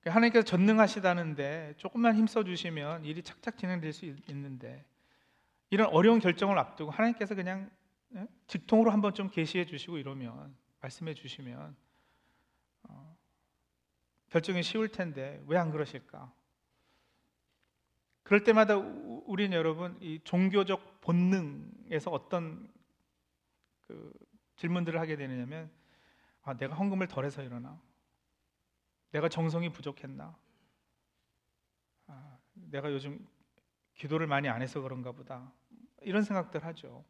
그러니까 0.00 0.16
하나님께서 0.16 0.44
전능하시다는데 0.44 1.74
조금만 1.76 2.16
힘써 2.16 2.42
주시면 2.42 3.04
일이 3.04 3.22
착착 3.22 3.58
진행될 3.58 3.92
수 3.92 4.06
있는데 4.06 4.84
이런 5.68 5.88
어려운 5.88 6.20
결정을 6.20 6.58
앞두고 6.58 6.90
하나님께서 6.90 7.34
그냥 7.34 7.70
네, 8.10 8.26
직통으로 8.46 8.90
한번 8.90 9.14
좀 9.14 9.30
계시해 9.30 9.66
주시고 9.66 9.98
이러면 9.98 10.54
말씀해 10.80 11.14
주시면 11.14 11.76
어, 12.84 13.16
결정이 14.30 14.62
쉬울 14.62 14.88
텐데 14.90 15.42
왜 15.46 15.56
안 15.58 15.70
그러실까? 15.70 16.32
그럴 18.22 18.44
때마다 18.44 18.76
우리는 18.76 19.56
여러분 19.56 19.98
이 20.00 20.20
종교적 20.24 21.00
본능에서 21.00 22.10
어떤 22.10 22.70
그 23.86 24.12
질문들을 24.56 24.98
하게 25.00 25.16
되느냐면 25.16 25.70
아, 26.42 26.56
내가 26.56 26.74
헌금을 26.76 27.08
덜해서 27.08 27.42
이러나? 27.42 27.80
내가 29.12 29.28
정성이 29.28 29.70
부족했나? 29.72 30.36
아, 32.06 32.38
내가 32.54 32.92
요즘 32.92 33.26
기도를 33.94 34.26
많이 34.26 34.48
안 34.48 34.62
해서 34.62 34.80
그런가 34.80 35.12
보다. 35.12 35.52
이런 36.02 36.22
생각들 36.22 36.64
하죠. 36.64 37.04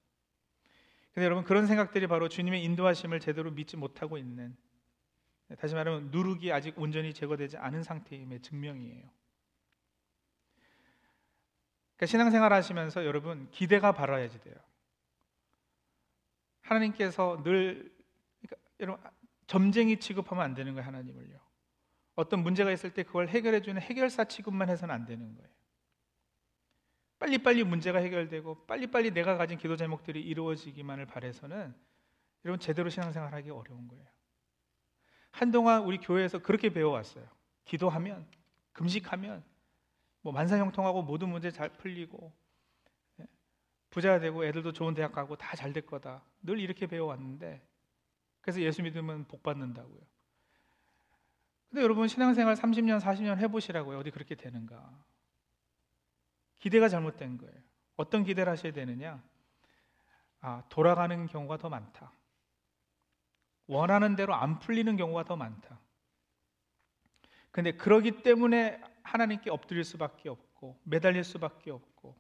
근데 1.13 1.25
여러분 1.25 1.45
그런 1.45 1.67
생각들이 1.67 2.07
바로 2.07 2.29
주님의 2.29 2.63
인도하심을 2.65 3.21
제대로 3.21 3.51
믿지 3.51 3.77
못하고 3.77 4.17
있는 4.17 4.57
다시 5.59 5.75
말하면 5.75 6.11
누룩이 6.11 6.53
아직 6.53 6.79
온전히 6.79 7.13
제거되지 7.13 7.57
않은 7.57 7.83
상태임의 7.83 8.41
증명이에요. 8.43 9.11
그러니까 11.97 12.07
신앙생활 12.07 12.53
하시면서 12.53 13.05
여러분 13.05 13.51
기대가 13.51 13.93
바라야지 13.93 14.41
돼요. 14.41 14.55
하나님께서 16.63 17.43
늘 17.43 17.93
그러니까 18.41 18.57
여러분 18.79 19.11
점쟁이 19.49 19.99
취급하면 19.99 20.45
안 20.45 20.55
되는 20.55 20.73
거예요 20.75 20.87
하나님을요. 20.87 21.41
어떤 22.15 22.43
문제가 22.43 22.71
있을 22.71 22.95
때 22.95 23.03
그걸 23.03 23.29
해결해 23.29 23.61
주는 23.61 23.81
해결사 23.83 24.25
취급만 24.25 24.69
해서는 24.69 24.95
안 24.95 25.05
되는 25.05 25.35
거예요. 25.35 25.51
빨리빨리 27.21 27.65
문제가 27.65 27.99
해결되고 28.01 28.67
빨리빨리 28.67 29.13
내가 29.13 29.37
가진 29.37 29.59
기도 29.59 29.77
제목들이 29.77 30.21
이루어지기만을 30.23 31.07
바래서는 31.07 31.75
여러분 32.45 32.59
제대로 32.59 32.89
신앙생활 32.89 33.35
하기 33.35 33.51
어려운 33.51 33.87
거예요. 33.89 34.07
한동안 35.31 35.83
우리 35.85 35.99
교회에서 35.99 36.39
그렇게 36.41 36.71
배워왔어요. 36.71 37.25
기도하면 37.67 38.27
금식하면 38.73 39.45
뭐 40.23 40.33
만사형통하고 40.33 41.03
모든 41.03 41.29
문제 41.29 41.51
잘 41.51 41.69
풀리고 41.69 42.33
예, 43.21 43.27
부자가 43.91 44.19
되고 44.19 44.45
애들도 44.45 44.73
좋은 44.73 44.95
대학 44.95 45.13
가고 45.13 45.37
다 45.37 45.55
잘 45.55 45.73
될 45.75 45.85
거다. 45.87 46.25
늘 46.43 46.59
이렇게 46.59 46.87
배워왔는데 46.87 47.63
그래서 48.41 48.63
예수 48.63 48.83
믿으면 48.83 49.27
복 49.27 49.43
받는다고요. 49.43 50.01
근데 51.69 51.83
여러분 51.83 52.09
신앙생활 52.09 52.55
30년, 52.55 52.99
40년 52.99 53.37
해보시라고요. 53.39 53.99
어디 53.99 54.11
그렇게 54.11 54.35
되는가? 54.35 55.05
기대가 56.61 56.89
잘못된 56.89 57.39
거예요. 57.39 57.55
어떤 57.97 58.23
기대를 58.25 58.53
하셔야 58.53 58.73
되느냐? 58.73 59.23
아, 60.41 60.63
돌아가는 60.69 61.27
경우가 61.27 61.59
더 61.59 61.69
많다. 61.69 62.13
원하는 63.67 64.17
대로 64.17 64.35
안 64.35 64.59
풀리는 64.59 64.97
경우가 64.97 65.25
더 65.25 65.37
많다. 65.37 65.79
근데 67.51 67.73
그러기 67.73 68.23
때문에 68.23 68.81
하나님께 69.03 69.51
엎드릴 69.51 69.85
수밖에 69.85 70.29
없고 70.29 70.79
매달릴 70.85 71.25
수밖에 71.25 71.71
없고 71.71 72.17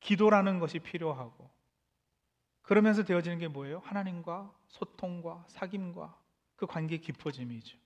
기도라는 0.00 0.58
것이 0.58 0.78
필요하고 0.78 1.50
그러면서 2.62 3.02
되어지는 3.02 3.38
게 3.38 3.48
뭐예요? 3.48 3.80
하나님과 3.80 4.54
소통과 4.68 5.44
사귐과 5.48 6.14
그 6.56 6.66
관계의 6.66 7.00
깊어짐이죠. 7.00 7.78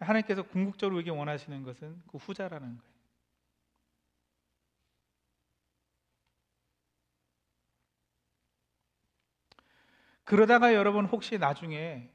하나님께서 0.00 0.42
궁극적으로 0.42 0.96
우리에게 0.96 1.10
원하시는 1.10 1.62
것은 1.64 2.02
그 2.06 2.18
후자라는 2.18 2.78
거예요. 2.78 2.97
그러다가 10.28 10.74
여러분 10.74 11.06
혹시 11.06 11.38
나중에 11.38 12.06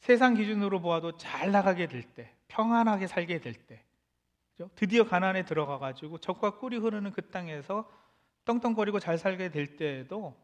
세상 0.00 0.34
기준으로 0.34 0.80
보아도 0.80 1.16
잘 1.16 1.52
나가게 1.52 1.86
될 1.86 2.02
때, 2.02 2.34
평안하게 2.48 3.06
살게 3.06 3.38
될 3.38 3.54
때, 3.54 3.84
드디어 4.74 5.04
가난에 5.04 5.44
들어가 5.44 5.78
가지고 5.78 6.18
적과 6.18 6.58
꿀이 6.58 6.78
흐르는 6.78 7.12
그 7.12 7.30
땅에서 7.30 7.88
떵떵거리고 8.44 8.98
잘 8.98 9.18
살게 9.18 9.50
될 9.50 9.76
때에도 9.76 10.36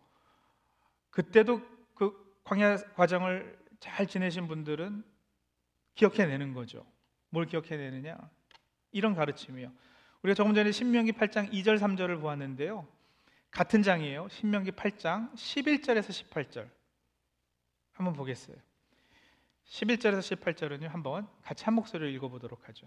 그때도 1.10 1.62
그 1.96 2.38
광야 2.44 2.76
과정을 2.94 3.58
잘 3.80 4.06
지내신 4.06 4.46
분들은 4.46 5.02
기억해내는 5.96 6.54
거죠. 6.54 6.86
뭘 7.30 7.46
기억해내느냐? 7.46 8.16
이런 8.92 9.16
가르침이요. 9.16 9.72
우리가 10.22 10.34
조금 10.36 10.54
전에 10.54 10.70
신명기 10.70 11.10
8장 11.10 11.50
2절 11.50 11.80
3절을 11.80 12.20
보았는데요. 12.20 12.86
같은 13.50 13.82
장이에요. 13.82 14.28
신명기 14.28 14.70
8장 14.70 15.34
11절에서 15.34 16.30
18절. 16.30 16.83
한번 17.94 18.12
보겠어요. 18.14 18.56
11절에서 19.66 20.38
18절은요. 20.38 20.88
한번 20.88 21.26
같이 21.42 21.64
한 21.64 21.74
목소리로 21.74 22.10
읽어 22.10 22.28
보도록 22.28 22.68
하죠. 22.68 22.86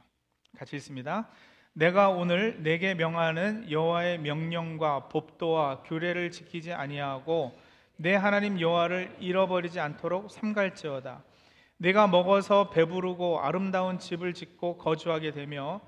같이 0.58 0.76
읽습니다. 0.76 1.28
내가 1.74 2.10
오늘 2.10 2.62
내게 2.64 2.94
명하는 2.94 3.70
여호와의 3.70 4.20
명령과 4.20 5.10
법도와 5.10 5.84
규례를 5.84 6.32
지키지 6.32 6.74
아니하고 6.74 7.58
내 7.96 8.16
하나님 8.16 8.60
여호와를 8.60 9.18
잃어버리지 9.20 9.80
않도록 9.80 10.30
삼갈지어다. 10.30 11.24
내가 11.78 12.08
먹어서 12.08 12.70
배부르고 12.70 13.40
아름다운 13.42 14.00
집을 14.00 14.34
짓고 14.34 14.78
거주하게 14.78 15.32
되며 15.32 15.82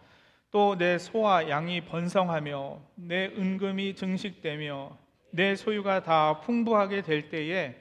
또 0.52 0.76
내 0.76 0.98
소와 0.98 1.50
양이 1.50 1.82
번성하며 1.86 2.82
내 2.96 3.26
은금이 3.28 3.96
증식되며 3.96 4.98
내 5.32 5.56
소유가 5.56 6.02
다 6.02 6.42
풍부하게 6.42 7.04
될 7.04 7.30
때에 7.30 7.76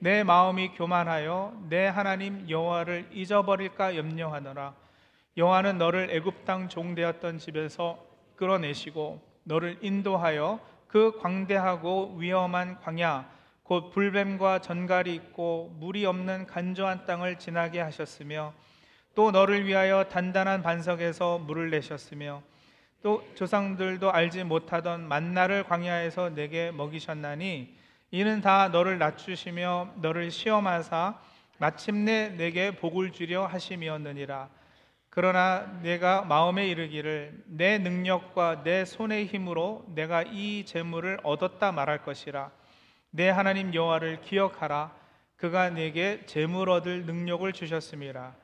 내 0.00 0.22
마음이 0.22 0.74
교만하여 0.74 1.54
내 1.68 1.86
하나님 1.88 2.48
여호와를 2.48 3.08
잊어버릴까 3.12 3.96
염려하노라. 3.96 4.72
여호와는 5.36 5.78
너를 5.78 6.10
애굽 6.12 6.44
땅 6.44 6.68
종되었던 6.68 7.38
집에서 7.38 7.98
끌어내시고 8.36 9.20
너를 9.42 9.78
인도하여 9.82 10.60
그 10.86 11.18
광대하고 11.18 12.14
위험한 12.16 12.78
광야 12.80 13.28
곧 13.64 13.90
불뱀과 13.90 14.60
전갈이 14.60 15.12
있고 15.16 15.74
물이 15.80 16.06
없는 16.06 16.46
간조한 16.46 17.04
땅을 17.04 17.40
지나게 17.40 17.80
하셨으며 17.80 18.54
또 19.16 19.32
너를 19.32 19.66
위하여 19.66 20.04
단단한 20.04 20.62
반석에서 20.62 21.38
물을 21.38 21.70
내셨으며 21.70 22.42
또 23.02 23.26
조상들도 23.34 24.12
알지 24.12 24.44
못하던 24.44 25.08
만나를 25.08 25.64
광야에서 25.64 26.30
내게 26.30 26.70
먹이셨나니 26.70 27.76
이는 28.10 28.40
다 28.40 28.68
너를 28.68 28.98
낮추시며 28.98 29.94
너를 29.96 30.30
시험하사 30.30 31.20
마침내 31.58 32.30
내게 32.30 32.70
복을 32.70 33.12
주려 33.12 33.46
하심이었느니라. 33.46 34.48
그러나 35.10 35.80
내가 35.82 36.22
마음에 36.22 36.68
이르기를 36.68 37.42
내 37.46 37.78
능력과 37.78 38.62
내 38.62 38.84
손의 38.84 39.26
힘으로 39.26 39.84
내가 39.94 40.22
이 40.22 40.64
재물을 40.64 41.18
얻었다 41.22 41.72
말할 41.72 42.04
것이라. 42.04 42.50
내 43.10 43.28
하나님 43.28 43.74
여호와를 43.74 44.20
기억하라. 44.22 44.96
그가 45.36 45.70
내게 45.70 46.24
재물 46.26 46.70
얻을 46.70 47.04
능력을 47.04 47.52
주셨음이라. 47.52 48.34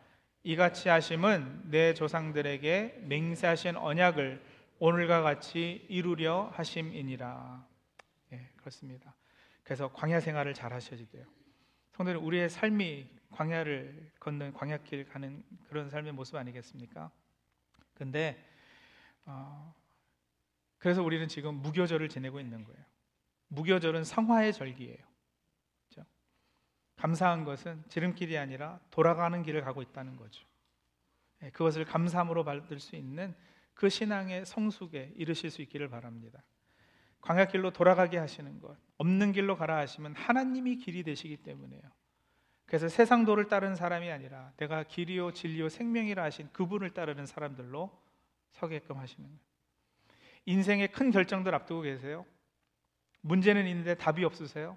이같이 0.42 0.88
하심은 0.88 1.70
내 1.70 1.94
조상들에게 1.94 3.02
맹세하신 3.04 3.76
언약을 3.76 4.42
오늘과 4.78 5.22
같이 5.22 5.86
이루려 5.88 6.50
하심이니라. 6.54 7.64
예, 8.32 8.48
그렇습니다. 8.56 9.14
그래서 9.64 9.90
광야 9.92 10.20
생활을 10.20 10.54
잘 10.54 10.72
하셔야 10.72 11.00
돼요. 11.10 11.24
성도는 11.92 12.20
우리의 12.20 12.50
삶이 12.50 13.08
광야를 13.30 14.12
걷는 14.20 14.52
광야길 14.52 15.08
가는 15.08 15.42
그런 15.68 15.90
삶의 15.90 16.12
모습 16.12 16.36
아니겠습니까? 16.36 17.10
근데 17.94 18.44
어, 19.24 19.74
그래서 20.78 21.02
우리는 21.02 21.26
지금 21.28 21.54
무교절을 21.56 22.08
지내고 22.08 22.40
있는 22.40 22.64
거예요. 22.64 22.84
무교절은 23.48 24.04
성화의 24.04 24.52
절기예요. 24.52 24.98
그렇죠? 25.88 26.08
감사한 26.96 27.44
것은 27.44 27.82
지름길이 27.88 28.36
아니라 28.36 28.80
돌아가는 28.90 29.42
길을 29.42 29.62
가고 29.62 29.82
있다는 29.82 30.16
거죠. 30.16 30.44
예, 31.42 31.50
그것을 31.50 31.84
감사함으로 31.84 32.44
받을 32.44 32.80
수 32.80 32.96
있는 32.96 33.34
그 33.72 33.88
신앙의 33.88 34.46
성숙에 34.46 35.12
이르실 35.16 35.50
수 35.50 35.62
있기를 35.62 35.88
바랍니다. 35.88 36.42
광야길로 37.24 37.70
돌아가게 37.70 38.18
하시는 38.18 38.60
것, 38.60 38.76
없는 38.98 39.32
길로 39.32 39.56
가라 39.56 39.78
하시면 39.78 40.14
하나님이 40.14 40.76
길이 40.76 41.02
되시기 41.02 41.38
때문에요. 41.38 41.80
그래서 42.66 42.88
세상 42.88 43.24
도를 43.24 43.48
따르는 43.48 43.76
사람이 43.76 44.10
아니라 44.10 44.52
내가 44.58 44.82
길이요 44.82 45.32
진리요 45.32 45.70
생명이라 45.70 46.22
하신 46.22 46.50
그분을 46.52 46.90
따르는 46.90 47.24
사람들로 47.24 47.90
서게끔 48.50 48.98
하시는 48.98 49.26
거예요. 49.26 49.40
인생의 50.44 50.92
큰 50.92 51.10
결정들 51.10 51.54
앞두고 51.54 51.80
계세요. 51.80 52.26
문제는 53.22 53.66
있는데 53.68 53.94
답이 53.94 54.22
없으세요? 54.22 54.76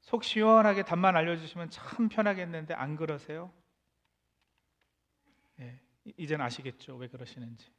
속 0.00 0.24
시원하게 0.24 0.82
답만 0.82 1.16
알려주시면 1.16 1.70
참 1.70 2.10
편하겠는데 2.10 2.74
안 2.74 2.96
그러세요? 2.96 3.50
예, 5.60 5.80
이제는 6.18 6.44
아시겠죠 6.44 6.96
왜 6.96 7.08
그러시는지. 7.08 7.70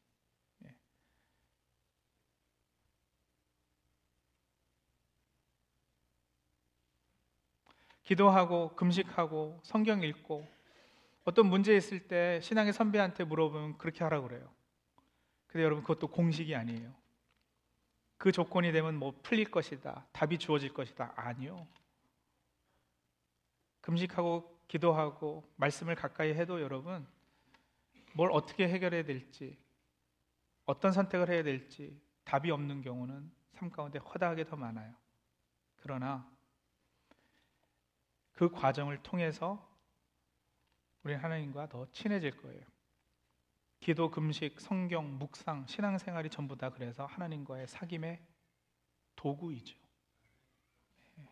기도하고 8.09 8.75
금식하고 8.75 9.59
성경 9.61 10.01
읽고 10.01 10.43
어떤 11.25 11.45
문제 11.45 11.77
있을 11.77 12.07
때 12.07 12.39
신앙의 12.41 12.73
선배한테 12.73 13.23
물어보면 13.23 13.77
그렇게 13.77 14.03
하라 14.03 14.21
그래요. 14.21 14.51
근데 15.45 15.63
여러분 15.63 15.83
그것도 15.83 16.07
공식이 16.07 16.55
아니에요. 16.55 16.91
그 18.17 18.31
조건이 18.31 18.71
되면 18.71 18.95
뭐 18.95 19.13
풀릴 19.21 19.51
것이다. 19.51 20.07
답이 20.11 20.39
주어질 20.39 20.73
것이다. 20.73 21.13
아니요. 21.15 21.67
금식하고 23.81 24.59
기도하고 24.67 25.47
말씀을 25.57 25.93
가까이 25.93 26.33
해도 26.33 26.61
여러분 26.61 27.05
뭘 28.15 28.31
어떻게 28.31 28.67
해결해야 28.67 29.03
될지 29.03 29.55
어떤 30.65 30.93
선택을 30.93 31.29
해야 31.29 31.43
될지 31.43 32.01
답이 32.23 32.49
없는 32.49 32.81
경우는 32.81 33.31
삶 33.53 33.69
가운데 33.69 33.99
허다하게 33.99 34.45
더 34.45 34.55
많아요. 34.55 34.95
그러나 35.75 36.27
그 38.39 38.49
과정을 38.49 39.03
통해서 39.03 39.69
우리 41.03 41.13
하나님과 41.13 41.67
더 41.67 41.91
친해질 41.91 42.37
거예요. 42.37 42.65
기도, 43.81 44.09
금식, 44.09 44.61
성경, 44.61 45.17
묵상, 45.19 45.67
신앙생활이 45.67 46.29
전부 46.29 46.55
다 46.55 46.69
그래서 46.69 47.05
하나님과의 47.05 47.67
사귐의 47.67 48.17
도구이죠. 49.17 49.77
예. 51.19 51.29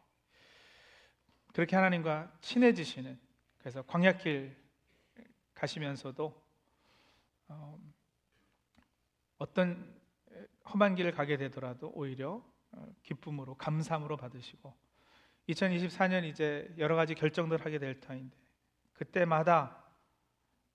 그렇게 1.53 1.77
하나님과 1.77 2.39
친해지시는 2.41 3.17
그래서 3.59 3.83
광야길 3.83 4.61
가시면서도 5.53 6.43
어, 7.47 7.79
어떤 9.37 9.97
험한 10.65 10.95
길을 10.95 11.13
가게 11.13 11.37
되더라도 11.37 11.89
오히려 11.95 12.43
어, 12.71 12.95
기쁨으로 13.03 13.55
감사함으로 13.55 14.17
받으시고 14.17 14.86
2024년 15.49 16.25
이제 16.25 16.73
여러 16.77 16.95
가지 16.95 17.15
결정들 17.15 17.63
하게 17.63 17.79
될 17.79 17.99
터인데 17.99 18.35
그때마다 18.93 19.83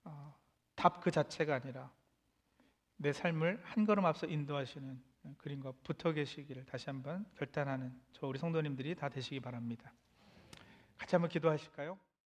어, 0.05 0.37
답그 0.75 1.11
자체가 1.11 1.57
아니라 1.57 1.93
내 2.97 3.13
삶을 3.13 3.61
한 3.65 3.85
걸음 3.85 4.07
앞서 4.07 4.27
인도하시는 4.27 5.03
그림과 5.39 5.73
붙어 5.83 6.13
계시기를 6.13 6.65
다시 6.65 6.87
한번 6.87 7.27
결단하는 7.37 7.93
저 8.13 8.27
우리 8.27 8.39
성도님들이 8.39 8.95
다 8.95 9.09
되시기 9.09 9.41
바랍니다. 9.41 9.93
같이 10.99 11.15
한번 11.15 11.29
기도하실까요? 11.29 11.99